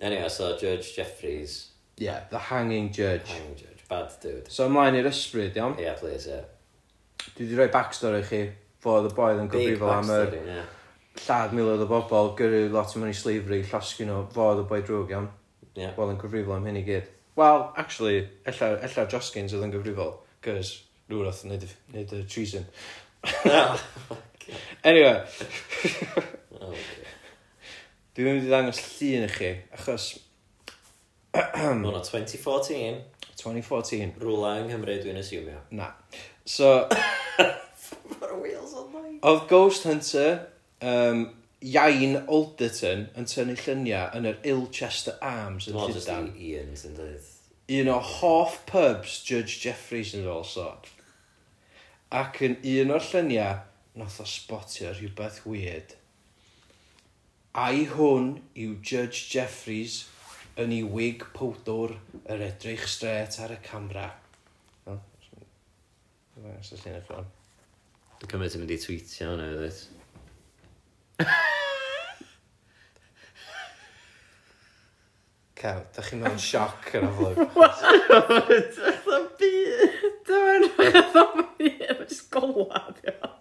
Eniwe 0.00 0.30
so 0.30 0.56
Judge 0.56 0.94
Jeffreys... 0.96 1.68
Yeah, 1.98 2.20
the 2.30 2.38
hanging 2.38 2.92
judge. 2.92 3.28
Hanging 3.28 3.56
judge. 3.56 3.84
Bad 3.88 4.12
dude. 4.22 4.50
So 4.52 4.68
ymlaen 4.68 4.96
i'r 4.96 5.08
ysbryd 5.10 5.56
iawn? 5.58 5.74
Yeah, 5.80 5.96
please, 5.98 6.28
yeah. 6.30 6.46
Dwi 7.34 7.44
wedi 7.44 7.58
rhoi 7.58 7.68
backstory 7.74 8.22
i 8.22 8.26
chi 8.28 8.40
fod 8.84 9.08
y 9.08 9.12
boi 9.16 9.32
oedd 9.32 9.42
yn 9.42 9.50
gyfrifol 9.52 9.92
am 9.96 10.12
yr 10.14 10.36
Yeah. 10.38 10.68
lladd 11.24 11.56
miloedd 11.56 11.82
o 11.82 11.88
bobl, 11.90 12.30
gyrru 12.38 12.68
lot 12.72 12.94
o 12.94 13.02
mewn 13.02 13.10
i 13.10 13.16
slavery, 13.18 13.60
llosgu 13.66 14.06
nhw, 14.06 14.20
fod 14.36 14.62
y 14.62 14.66
boi 14.70 14.80
drwg 14.86 15.14
iawn? 15.16 15.28
Yeah. 15.74 15.92
Fo 15.96 16.06
yn 16.12 16.20
gyfrifol 16.20 16.56
am 16.60 16.68
hyn 16.70 16.78
i 16.78 16.84
gyd. 16.86 17.10
Wel, 17.38 17.64
actually, 17.80 18.22
ella, 18.46 18.70
ella 18.86 19.08
Joskins 19.10 19.56
oedd 19.56 19.66
yn 19.66 19.74
gyfrifol, 19.74 20.14
cys 20.46 20.72
nhw 21.10 21.24
wnaeth 21.24 21.44
yn 21.48 21.58
neud 21.96 22.16
y 22.20 22.24
treason. 22.30 22.68
Oh, 23.50 23.80
anyway. 24.84 25.24
oh, 26.60 26.74
Dwi'n 28.18 28.34
mynd 28.34 28.46
i 28.48 28.48
ddangos 28.50 28.78
llun 28.82 29.24
i 29.28 29.30
chi, 29.30 29.48
achos... 29.76 30.04
Mae 31.36 31.68
hwnna 31.70 32.00
2014. 32.02 32.96
2014. 33.38 34.16
Rwla 34.18 34.56
yng 34.58 34.64
Nghymru 34.72 34.96
dwi'n 35.04 35.20
asiwmio. 35.20 35.60
Na. 35.78 35.92
So... 36.42 36.72
Mae'r 38.10 38.32
wheels 38.40 38.72
on 38.74 38.88
Oedd 39.22 39.44
Ghost 39.52 39.86
Hunter, 39.86 40.40
um, 40.82 41.20
Iain 41.62 42.16
Alderton 42.24 43.04
yn 43.14 43.30
tynnu 43.30 43.54
lluniau 43.60 44.10
yn 44.18 44.26
yr 44.32 44.42
Ilchester 44.50 45.14
Arms 45.22 45.70
yn 45.70 45.78
Llydan. 45.78 45.94
Dwi'n 45.94 46.34
just 46.34 46.42
Ian 46.48 46.74
sy'n 46.82 46.98
dweud. 46.98 47.30
Un 47.78 47.92
o 47.94 48.00
hoff 48.16 48.58
pubs 48.66 49.20
Judge 49.30 49.60
Jeffreys 49.62 50.16
yn 50.18 50.26
ôl 50.26 50.42
sod. 50.56 50.90
Ac 52.10 52.42
yn 52.42 52.58
un 52.74 52.98
o'r 52.98 53.08
lluniau, 53.12 53.62
nath 54.02 54.18
o 54.26 54.26
spotio 54.26 54.90
rhywbeth 54.98 55.44
weird 55.46 55.94
Ai 57.58 57.88
hwn 57.90 58.36
yw 58.54 58.76
Judge 58.86 59.24
Jeffries 59.32 60.04
yn 60.62 60.70
ei 60.76 60.84
wig 60.86 61.24
powdwr 61.34 61.96
yr 62.30 62.44
edrych 62.46 62.84
stret 62.86 63.34
ar 63.42 63.50
y 63.50 63.56
camera. 63.64 64.04
No? 64.86 64.94
Os 66.52 66.70
ydych 66.70 66.84
chi'n 66.84 67.02
ffôn. 67.08 67.26
Dwi'n 68.20 68.30
cymryd 68.30 68.54
yn 68.54 68.62
mynd 68.62 68.74
i 68.76 68.78
tweetio 68.84 69.32
hwnna, 69.32 69.48
ydych. 69.56 69.80
Caw, 75.58 75.82
da 75.98 76.06
chi 76.06 76.22
mewn 76.22 76.38
sioc 76.38 76.94
yn 76.94 77.10
amlwg. 77.10 77.42
Fatha 77.58 77.92
byd! 78.46 78.72
Dwi'n 80.30 80.70
meddwl 80.78 81.02
fatha 81.10 81.28
byd! 81.42 81.54
Mae'n 81.58 82.06
just 82.06 82.30
golad, 82.30 83.02
ia. 83.02 83.34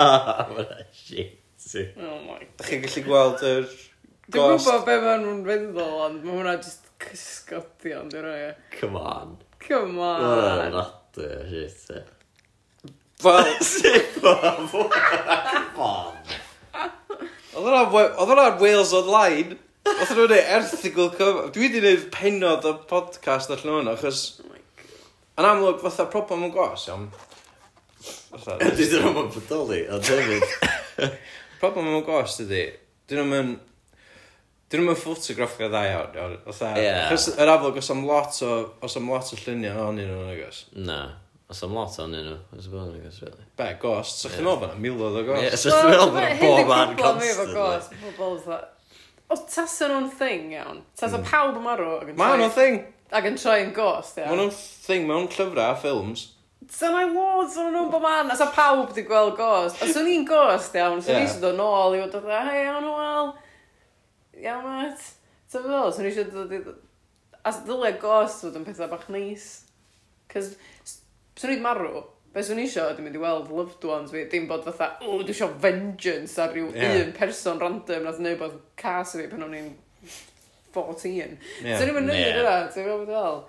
Ah, 0.00 0.46
mae'n 0.48 0.86
shit 0.96 1.43
ti. 1.70 1.84
Oh 1.98 2.18
my 2.24 2.38
god 2.40 2.54
da 2.60 2.68
chi'n 2.68 2.84
gallu 2.84 3.04
gweld 3.08 3.44
yr 3.50 3.68
Dwi'n 4.24 4.56
gwybod 4.56 4.86
be 4.86 4.96
maen 5.02 5.24
nhw'n 5.24 5.42
feddwl 5.48 5.98
ond 6.06 6.22
mae 6.24 6.38
hwnna 6.38 6.54
just 6.62 6.86
cysgodion 7.04 8.08
dwi'n 8.12 8.24
rhoi 8.24 8.38
e. 8.46 8.52
Come 8.78 9.00
on. 9.00 9.36
Come 9.64 9.98
on. 9.98 10.22
Mae 10.24 10.38
hwnna'n 10.40 10.78
radu 10.78 11.28
shit 11.50 11.90
e 11.92 12.04
Wel 13.24 13.52
Come 14.24 15.84
on. 15.84 16.16
Oedd 17.54 17.68
hwnna'n 17.68 18.58
Wales 18.62 18.96
Online. 18.96 19.60
Oedd 19.84 20.08
hwnna'n 20.08 20.26
gwneud 20.32 20.50
erthigol 20.56 21.12
cyfan 21.14 21.52
Dwi 21.54 21.68
wedi 21.68 21.84
gwneud 21.84 22.10
penod 22.14 22.66
o 22.68 22.74
podcast 22.90 23.52
allan 23.52 23.78
hwnna 23.78 23.96
achos 23.98 24.24
oh 24.40 24.54
Yn 25.34 25.46
amlwg 25.48 25.80
fatha 25.82 26.04
problem 26.06 26.44
yn 26.46 26.52
gos 26.54 26.84
iawn. 26.86 27.08
Ydy 28.62 28.84
dyn 28.86 29.02
nhw'n 29.02 29.32
bodoli 29.34 29.80
ond 29.90 30.06
hefyd. 30.06 30.44
problem 31.60 31.88
mewn 31.88 32.04
ghost 32.06 32.42
ydi 32.44 32.64
dyn 33.10 33.20
nhw'n 33.20 33.40
yn 33.40 33.52
dyn 34.72 34.86
nhw'n 34.86 34.98
ffotograffio 34.98 35.68
dda 35.70 35.82
iawn 35.90 36.16
iawn 36.18 36.38
fatha 36.46 36.72
Ie. 36.80 36.88
achos 37.04 37.28
yn 37.34 37.52
amlwg 37.52 37.80
oes 37.80 37.90
am 37.94 38.06
lot 38.08 38.40
o 38.46 38.54
os 38.84 38.96
am 39.00 39.10
lot 39.12 39.34
o 39.34 39.38
lluniau 39.42 39.82
ohonyn 39.84 40.10
nhw 40.10 40.24
agos. 40.32 40.64
na 40.74 41.00
os 41.52 41.62
am 41.66 41.76
lot 41.76 41.98
ohonyn 41.98 42.30
nhw 42.30 42.38
I 42.56 42.62
suppose 42.64 42.94
I 42.96 43.02
guess 43.04 43.20
really 43.22 43.48
be 43.60 43.70
ghost? 43.82 44.24
Sa'ch 44.24 44.36
chi'n 44.36 44.46
meddwl 44.46 44.62
bod 44.62 44.72
yna 44.72 44.84
miloedd 44.86 45.18
o 45.20 45.24
Ie, 45.24 45.30
ghosts 45.30 45.66
so 45.66 45.74
dwi'n 45.76 45.92
meddwl 45.92 46.14
bod 46.16 46.40
bob 46.42 46.72
man 46.72 46.96
constantly 47.02 47.60
constantly. 47.60 48.12
Pobl 48.18 48.38
fatha, 48.46 48.60
o 49.28 49.40
tasa 49.54 49.90
nhw'n 49.92 50.10
thing 50.18 50.54
iawn, 50.56 50.84
tasa 50.98 51.20
mm. 51.20 51.28
pawb 51.30 51.60
yn 51.60 51.66
marw 51.68 51.90
ac 52.00 52.12
yn 52.12 52.20
ma' 52.20 52.34
nhw'n 52.40 52.54
thing 52.56 52.80
ac 53.14 53.28
yn 53.30 53.38
troi'n 53.38 53.74
ghost 53.76 54.18
ma' 54.18 54.26
iawn. 54.26 54.40
nhw'n 54.42 54.54
thing 54.88 55.06
mewn 55.10 55.28
llyfrau 55.30 55.68
a 55.68 55.76
ffilms 55.78 56.30
So 56.70 56.90
na 56.92 57.02
i 57.04 57.10
loads 57.10 57.56
o'n 57.60 57.72
nhw'n 57.74 57.90
bod 57.92 58.02
man, 58.04 58.30
a 58.30 58.36
so 58.38 58.46
pawb 58.54 58.94
di 58.94 59.04
gweld 59.06 59.36
ghost. 59.38 59.82
Os 59.84 59.96
o'n 59.98 60.08
i'n 60.10 60.24
ghost 60.28 60.76
iawn, 60.78 61.02
so 61.02 61.12
yeah. 61.12 61.20
ni 61.20 61.28
eisiau 61.28 61.42
dod 61.42 61.58
nôl 61.58 61.96
i 61.96 62.00
fod 62.04 62.16
oedd, 62.20 62.48
hei, 62.48 62.62
iawn, 62.64 62.88
wel, 62.88 63.30
iawn, 64.40 64.64
mate. 64.64 65.12
So 65.50 65.60
fe 65.60 65.68
fel, 65.68 65.92
so 65.92 66.04
ni 66.04 66.12
eisiau 66.12 66.30
dod 66.32 66.54
i... 66.54 66.62
A 67.44 67.52
ddylia 67.58 67.98
ghost 68.00 68.46
fod 68.46 68.58
yn 68.60 68.66
pethau 68.66 68.88
bach 68.92 69.06
neis. 69.12 69.48
Cos, 70.32 70.54
so 70.86 71.50
ni'n 71.50 71.62
marw, 71.64 72.04
be 72.32 72.46
swn 72.46 72.62
i 72.62 72.66
eisiau, 72.68 72.94
dwi'n 72.96 73.10
mynd 73.10 73.20
i 73.20 73.24
weld 73.26 73.52
loved 73.52 73.84
ones 73.90 74.14
fi, 74.14 74.24
dim 74.32 74.48
bod 74.50 74.64
fatha, 74.66 74.94
o, 75.04 75.20
dwi 75.20 75.34
eisiau 75.36 75.52
vengeance 75.60 76.40
ar 76.40 76.54
ryw 76.54 76.72
yeah. 76.72 76.96
un 77.02 77.14
person 77.18 77.60
random 77.60 78.08
nath 78.08 78.22
neud 78.24 78.40
bod 78.40 78.56
cas 78.80 79.14
fi 79.18 79.28
pan 79.30 79.44
o'n 79.46 79.58
i'n 79.60 79.70
14. 80.74 81.38
Yeah. 81.62 81.78
So 81.78 81.84
ni'n 81.84 81.98
mynd 81.98 82.10
i 82.10 82.16
wneud 82.16 82.40
hynna, 82.40 82.58
ti'n 82.72 82.88
gwybod 82.88 83.08
beth 83.08 83.16
fel? 83.20 83.40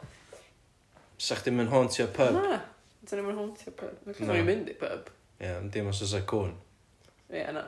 Sa'ch 1.26 1.46
ddim 1.46 1.64
yn 1.64 1.72
hauntio 1.72 2.12
pub? 2.14 2.36
Na. 2.36 2.64
Dyn 3.06 3.22
nhw'n 3.22 3.38
hwntio 3.38 3.72
pub. 3.78 4.06
Dwi'n 4.08 4.30
no. 4.32 4.44
mynd 4.48 4.70
i 4.72 4.76
pub. 4.80 5.10
Ie, 5.38 5.46
yeah, 5.46 5.66
dim 5.72 5.90
os 5.92 6.00
oes 6.02 6.14
y 6.18 6.22
cwn. 6.30 6.54
Ie, 7.30 7.42
yeah, 7.42 7.52
na. 7.54 7.66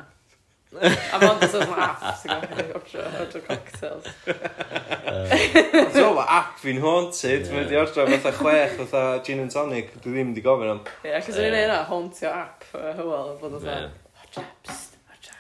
A 0.78 1.20
mae'n 1.22 1.38
dod 1.40 1.54
o'n 1.62 1.80
app 1.80 2.02
sy'n 2.20 2.42
ti'n 2.44 2.72
ordro, 2.76 3.04
ordro 3.22 3.42
cocktails. 3.46 4.10
Ti'n 4.26 5.94
gwybod, 5.94 6.24
app 6.24 6.58
fi'n 6.60 6.82
haunted, 6.84 7.48
mae 7.54 7.62
wedi 7.62 7.78
ordro 7.80 8.08
fatha 8.10 8.34
chwech, 8.36 8.76
fatha 8.82 9.04
gin 9.24 9.46
and 9.46 9.54
tonic, 9.54 9.94
dwi 10.02 10.18
ddim 10.18 10.34
wedi 10.34 10.44
gofyn 10.44 10.74
am. 10.74 10.82
Ie, 11.06 11.14
yeah, 11.14 11.24
cos 11.24 11.40
yn 11.40 11.48
un 11.52 11.60
yna, 11.62 11.80
hauntio 11.92 12.34
app 12.34 12.68
hywel, 12.74 13.32
bod 13.40 13.56
o'n 13.60 13.64
sôn, 13.64 13.88
ordro 14.26 14.46
pst, 14.68 15.00
ordro 15.14 15.40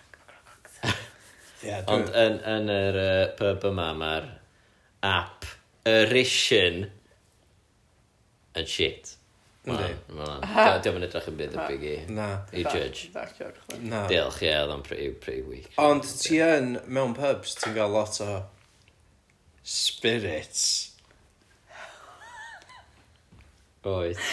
cocktails. 0.53 1.83
Ond 1.97 2.15
yn, 2.23 2.39
yn 2.53 2.73
yr 2.77 3.01
uh, 3.03 3.19
pub 3.41 3.67
yma, 3.73 3.91
mae'r 3.99 4.31
app 5.11 5.51
Erishin 5.87 6.85
yn 8.57 8.67
shit. 8.77 9.16
Yndi. 9.67 9.89
Diolch 10.09 10.97
yn 10.97 11.05
edrych 11.07 11.29
yn 11.31 11.39
byd 11.39 11.55
debyg 11.55 11.85
i... 11.87 11.95
Na. 12.15 12.27
I 12.55 12.63
judge. 12.63 13.09
Na. 13.83 14.05
Diolch, 14.09 14.41
ie, 14.45 14.53
oedd 14.55 14.73
o'n 14.73 14.83
pretty, 14.85 15.09
pretty 15.23 15.43
weak. 15.47 15.71
Ond 15.83 16.07
ti 16.21 16.39
yn, 16.43 16.77
mewn 16.87 17.15
pubs, 17.17 17.57
ti'n 17.59 17.75
cael 17.75 17.91
lot 17.93 18.21
o 18.23 18.31
spirits. 19.67 20.67
Oes. 23.87 24.23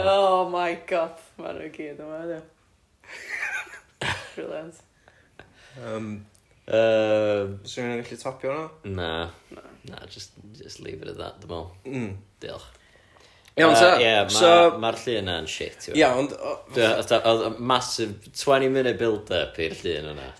Oh 0.00 0.44
my 0.52 0.74
god, 0.88 1.16
maen 1.40 1.56
nhw 1.56 1.70
gyd 1.72 2.00
yma, 2.04 2.18
ydy. 2.26 2.40
Brilliant. 4.34 4.82
Um, 5.80 5.94
um 5.94 6.10
Uh, 6.70 7.56
Swn 7.66 7.96
i'n 7.96 8.02
gallu 8.04 8.16
topio 8.20 8.52
hwnna? 8.54 9.06
Na. 9.50 9.62
Na, 9.88 9.96
just, 10.06 10.36
just 10.54 10.78
leave 10.78 11.02
it 11.02 11.08
at 11.10 11.16
that, 11.18 11.40
dim 11.42 11.54
ond. 11.56 11.72
Mm. 11.82 12.12
Diolch. 12.42 12.68
Iawn 13.60 13.76
ta. 13.76 13.92
Ie, 14.00 14.14
so... 14.34 14.54
mae'r 14.80 14.98
llun 15.04 15.20
yna'n 15.22 15.46
shit. 15.50 15.90
yw. 15.90 15.98
Iawn. 16.00 16.32
Ia, 16.76 16.96
ond... 16.96 17.14
Oedd 17.20 17.60
massive 17.60 18.32
20 18.32 18.74
minute 18.74 18.96
build-up 19.00 19.60
i'r 19.60 19.78
llun 19.82 20.10
yna. 20.14 20.32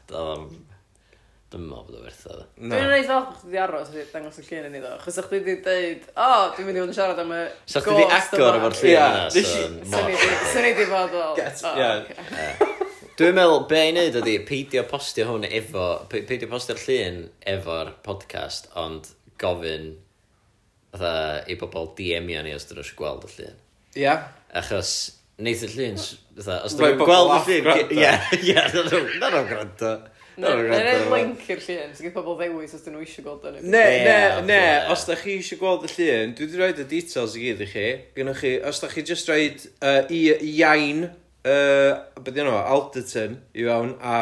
Dwi'n 1.51 1.65
meddwl 1.67 1.87
bod 1.89 1.97
o 1.99 2.01
wertha. 2.05 2.35
Dwi'n 2.55 2.85
rhaid 2.87 3.09
falch 3.09 3.41
chdi 3.41 3.59
aros 3.59 3.89
i 3.91 4.05
dangos 4.13 4.37
y 4.39 4.45
llun 4.47 4.69
yn 4.69 4.77
iddo. 4.79 4.93
Chos 5.03 5.17
o'ch 5.19 5.33
chi 5.33 5.41
wedi 5.41 5.57
dweud, 5.65 6.05
o, 6.15 6.29
dwi'n 6.55 6.69
mynd 6.69 6.79
i 6.79 6.83
fod 6.85 6.93
yn 6.93 6.99
siarad 6.99 7.23
am 7.25 7.33
y 7.35 7.41
ghost 7.43 7.57
yma. 7.57 7.73
So 7.73 7.83
chdi 7.83 7.97
wedi 7.97 8.19
agor 8.21 8.59
efo'r 8.61 8.77
llun 8.79 8.93
yna. 9.01 9.25
so... 9.91 10.05
Swn 10.53 10.69
i 10.69 10.71
wedi 10.77 10.87
bod 10.93 11.17
o. 11.19 11.25
Dwi'n 13.19 13.35
meddwl, 13.37 13.65
be 13.73 13.81
i 13.83 13.91
wneud 13.91 14.21
ydi, 14.23 14.37
peidio 14.47 14.85
postio 14.89 15.27
hwn 15.33 15.49
efo, 15.51 15.89
peidio 16.15 16.47
postio'r 16.55 16.79
llun 16.87 17.19
efo'r 17.57 17.91
podcast, 18.07 18.71
ond 18.79 19.11
gofyn 19.43 19.91
fatha 20.93 21.15
i 21.51 21.57
bobl 21.61 21.91
DM-io 21.99 22.45
ni 22.45 22.55
os 22.57 22.67
dyn 22.69 22.81
nhw 22.81 22.87
eisiau 22.87 23.01
gweld 23.01 23.27
y 23.29 23.33
llun. 23.37 23.59
Ia. 23.95 24.03
Yeah. 24.05 24.29
Achos 24.61 24.95
neith 25.41 25.65
y 25.67 25.71
llun, 25.75 26.01
fatha, 26.37 26.63
os 26.67 26.77
dyn 26.77 26.95
nhw'n 26.95 27.05
gweld 27.05 27.51
y 27.51 27.61
llun... 27.61 27.93
Ie, 27.97 28.15
ie, 28.51 28.57
na 29.21 29.31
nhw'n 29.31 29.49
gwrando. 29.51 29.93
Neu'n 30.41 31.09
link 31.13 31.49
i'r 31.53 31.63
llun, 31.65 31.95
sy'n 31.95 32.07
gyda 32.07 32.15
pobl 32.17 32.37
ddewis 32.39 32.75
os 32.77 32.85
dyn 32.85 32.97
nhw 32.97 33.05
eisiau 33.05 33.27
gweld 33.27 33.49
o'n 33.49 33.59
Ne, 33.61 33.87
ne, 34.07 34.19
ne, 34.47 34.61
os 34.93 35.07
da 35.09 35.17
chi 35.21 35.39
eisiau 35.39 35.61
gweld 35.61 35.89
y 35.89 35.95
llun, 35.95 36.37
dwi 36.37 36.47
wedi 36.47 36.61
rhoi 36.61 36.71
y 36.75 36.87
details 36.93 37.37
i 37.37 37.47
gyd 37.47 37.65
i 37.65 37.71
chi. 37.71 37.89
Gynnwch 38.17 38.45
chi, 38.45 38.53
os 38.71 38.83
da 38.83 38.91
chi 38.93 39.05
just 39.07 39.31
rhoi 39.31 39.49
uh, 39.51 40.05
i 40.13 40.23
iain, 40.53 41.09
uh, 41.45 41.91
beth 42.21 42.41
yno, 42.41 42.57
Alderton, 42.61 43.41
i 43.55 43.67
fewn, 43.67 43.97
a 44.01 44.17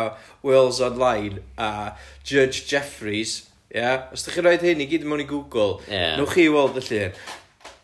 Wales 0.46 0.80
Online, 0.84 1.44
a 1.58 1.92
Judge 2.24 2.66
Jeffries, 2.70 3.44
yeah? 3.74 4.08
os 4.12 4.24
ydych 4.24 4.38
chi'n 4.38 4.48
rhoi 4.48 4.56
hyn 4.62 4.84
i 4.84 4.88
gyd 4.90 5.04
mewn 5.08 5.24
i 5.24 5.28
Google 5.28 5.80
yeah. 5.88 6.16
newch 6.20 6.36
chi 6.36 6.48
weld 6.52 6.80
y 6.80 6.86
llun 6.88 7.20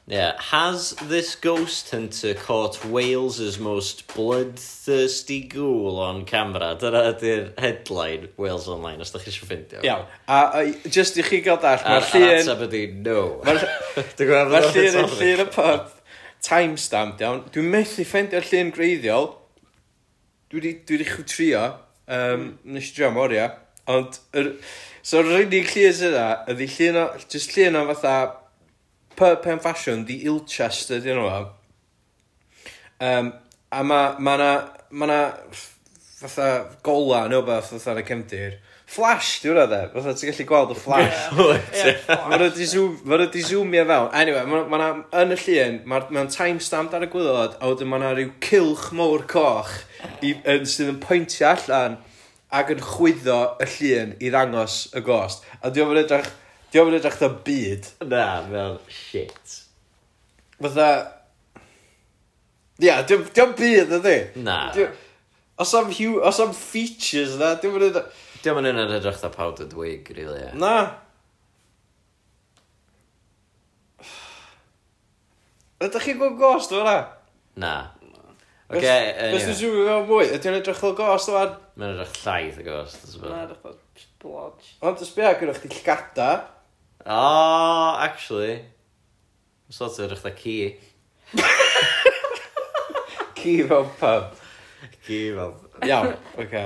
Yeah. 0.07 0.35
Has 0.38 0.90
this 1.09 1.35
ghost 1.35 1.90
hunter 1.90 2.35
caught 2.35 2.85
Wales's 2.85 3.59
most 3.59 4.07
bloodthirsty 4.14 5.49
ghoul 5.49 5.99
on 5.99 6.27
camera? 6.27 6.77
Dyna 6.79 7.01
ydy'r 7.14 7.47
headline 7.59 8.29
Wales 8.37 8.68
Online, 8.68 9.01
os 9.01 9.14
da 9.14 9.23
chi 9.23 9.33
eisiau 9.33 9.49
ffeindio. 9.49 9.81
Iawn. 9.81 10.05
A, 10.29 10.40
a 10.61 10.90
just 10.92 11.16
i 11.16 11.25
chi 11.25 11.40
gael 11.47 11.57
dall, 11.62 11.81
mae'r 11.81 12.11
llun... 12.11 12.27
A'r 12.29 12.42
ateb 12.42 12.66
ydi, 12.66 12.83
no. 13.07 13.23
Mae'r 13.49 13.64
llun 14.77 15.01
yn 15.07 15.11
llun 15.14 15.44
y 15.47 15.49
pub. 15.57 15.88
Timestamp, 16.44 17.25
iawn. 17.25 17.47
Dwi'n 17.57 17.73
methu 17.73 18.05
ffeindio'r 18.05 18.53
llun 18.53 18.77
greiddiol. 18.77 19.31
Dwi 20.53 20.77
wedi 20.85 21.25
trio. 21.25 21.64
Um, 22.05 22.51
nes 22.68 22.92
i 22.92 22.99
drio 22.99 23.09
am 23.09 23.23
oriau 23.25 23.57
ond 23.90 24.18
yr... 24.37 24.55
so 25.03 25.20
so'r 25.20 25.42
unig 25.42 25.68
llun 25.75 25.92
sydd 25.99 26.14
yna, 26.14 26.29
ydy 26.53 26.68
llun 26.77 27.01
o 27.03 27.05
just 27.29 27.53
llun 27.57 27.77
o 27.81 27.85
fatha 27.92 28.16
p- 29.16 29.37
pen 29.44 29.61
fashion, 29.61 30.05
The 30.07 30.25
Ilchester 30.25 31.01
'di 31.01 31.14
nhw 31.14 31.29
fo. 31.31 31.42
Um, 33.05 33.33
a 33.70 33.83
ma' 33.85 34.16
ma' 34.18 34.37
'na 34.37 34.51
ma' 34.90 35.07
'na 35.07 35.20
fatha 36.20 36.77
gola 36.83 37.27
neu 37.29 37.42
beth 37.42 37.73
fatha 37.75 37.94
yn 37.94 38.03
y 38.03 38.07
cefndir. 38.09 38.57
Flash 38.94 39.40
'di 39.42 39.51
hwnna 39.51 39.66
de. 39.70 39.81
Fatha 39.94 40.14
ti'n 40.14 40.31
gallu 40.31 40.47
gweld 40.49 40.75
y 40.75 40.79
flash. 40.79 41.20
Ma' 42.29 42.38
nhw 42.38 42.51
'di 42.55 42.68
sw- 42.70 43.05
ma' 43.05 43.18
nhw 43.20 43.29
'di 43.33 43.44
zoomio 43.51 43.85
fewn. 43.90 44.11
Anyway, 44.20 44.49
mae 44.49 44.66
ma' 44.73 44.90
yn 45.23 45.37
y 45.37 45.38
llun 45.44 45.79
mae'n 45.90 46.09
mae'n 46.16 46.33
timestamped 46.33 46.97
ar 46.97 47.07
y 47.07 47.11
gwylod 47.12 47.59
a 47.59 47.73
wedyn 47.73 47.90
mae 47.90 48.03
yna 48.03 48.14
rhyw 48.16 48.35
cilch 48.49 48.90
mowr 48.97 49.27
coch 49.31 49.77
i... 50.20 50.35
yn... 50.55 50.66
sydd 50.68 50.94
yn 50.94 51.01
pwyntio 51.05 51.51
allan 51.53 52.01
ac 52.54 52.70
yn 52.74 52.82
chwyddo 52.84 53.38
y 53.62 53.68
llun 53.74 54.14
i 54.22 54.30
ddangos 54.32 54.78
y 54.94 55.02
gost 55.06 55.46
a 55.60 55.72
diolch 55.74 55.94
yn 55.94 56.02
edrych 56.04 56.30
diolch 56.74 56.92
yn 56.92 56.98
edrych 57.00 57.16
fatha 57.18 57.42
byd 57.46 57.88
na 58.10 58.26
fel 58.46 58.76
shit 58.98 59.56
fatha 60.60 60.90
ia 62.82 63.00
diolch 63.08 63.32
diolch 63.34 63.56
byd 63.58 63.96
ydy. 64.00 64.18
na 64.46 64.58
os 65.58 65.74
am 65.78 65.90
hu, 65.94 66.18
os 66.22 66.40
am 66.42 66.54
features 66.54 67.38
na 67.40 67.54
diolch 67.58 67.80
yn 67.80 67.88
edrych 67.90 68.22
diolch 68.44 68.70
yn 68.70 68.84
edrych 68.84 69.18
fatha 69.18 69.32
powdered 69.34 69.74
wig 69.78 70.12
really 70.14 70.44
ia 70.46 70.54
na 70.54 70.76
Ydych 75.84 76.06
chi'n 76.06 76.16
gweld 76.16 76.38
gost 76.38 76.72
o 76.72 76.78
hwnna? 76.78 76.96
Na. 77.60 77.72
Oce, 78.80 78.94
anyway. 78.94 79.32
Beth 79.34 79.46
ti'n 79.48 79.58
zoomio 79.60 79.84
fewn 79.88 80.06
mwy? 80.08 80.28
Ydy'n 80.37 80.58
edrych 80.58 80.80
fel 80.80 80.94
ghost 80.98 81.30
o'n? 81.32 81.54
Mae'n 81.80 81.94
edrych 81.94 82.16
llaeth 82.22 82.60
y 82.60 82.66
ghost. 82.66 83.06
Mae'n 83.22 83.44
edrych 83.44 83.62
fel 83.62 83.76
blodge. 84.24 84.74
Ond 84.84 85.02
ysbio, 85.04 85.32
gyda 85.40 85.54
chdi 85.58 85.70
llgada. 85.78 86.28
Oh, 87.04 87.94
actually. 88.00 88.56
Mae'n 89.68 89.78
sort 89.78 89.98
of 89.98 90.06
edrych 90.08 90.24
da 90.24 90.34
ci. 90.38 90.56
Ci 93.44 93.58
fel 93.68 93.84
pub. 94.00 94.38
Ci 95.04 95.18
fel 95.37 95.52
pub. 95.58 95.82
Iawn, 95.84 96.14
oce. 96.40 96.64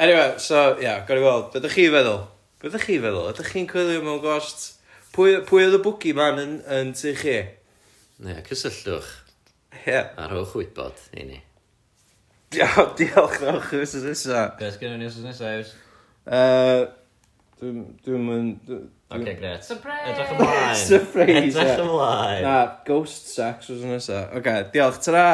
Anyway, 0.00 0.34
so, 0.38 0.76
ia, 0.78 0.82
yeah, 0.82 1.00
gael 1.06 1.18
i 1.20 1.24
weld. 1.24 1.48
Be 1.52 1.60
ydych 1.60 1.74
chi 1.76 1.88
feddwl? 1.92 2.20
Be 2.62 2.70
ydych 2.70 2.86
chi 2.86 3.00
feddwl? 3.02 3.26
Ydych 3.32 3.50
chi'n 3.52 3.66
coelio 3.68 4.04
mewn 4.06 4.22
gost? 4.22 4.68
Pwy, 5.12 5.40
pwy 5.48 5.66
oedd 5.66 5.76
y 5.76 5.82
bwgi 5.84 6.14
man 6.16 6.38
yn, 6.40 6.54
yn 6.70 6.92
tu 6.96 7.12
chi? 7.18 7.34
Ie, 8.20 8.36
cysylltwch. 8.46 9.10
Ie. 9.86 10.00
A 10.16 10.26
rhowch 10.30 10.56
wybod 10.58 10.98
i 11.14 11.26
ni. 11.28 11.38
Diolch, 12.50 12.96
diolch 12.98 13.36
rhowch 13.42 13.72
y 13.76 13.84
wsos 13.84 14.02
nesa. 14.08 14.48
Beth 14.58 14.80
gennyn 14.80 14.98
ni 15.04 15.06
wsos 15.10 15.22
nesa, 15.26 15.52
Iws? 15.60 15.70
Dwi'n 17.60 18.24
mynd... 18.26 18.74
Ok, 19.10 19.26
gret. 19.38 19.62
Surprise! 19.66 20.10
Edrych 20.10 20.34
ymlaen. 20.34 20.76
Surprise, 20.78 21.46
Edrych 21.50 21.80
ymlaen. 21.84 22.42
Na, 22.46 22.56
ghost 22.86 23.30
sex 23.30 23.70
wsos 23.70 23.86
nesa. 23.86 24.26
Ok, 24.38 24.50
diolch, 24.74 25.00
ta-ra! 25.06 25.26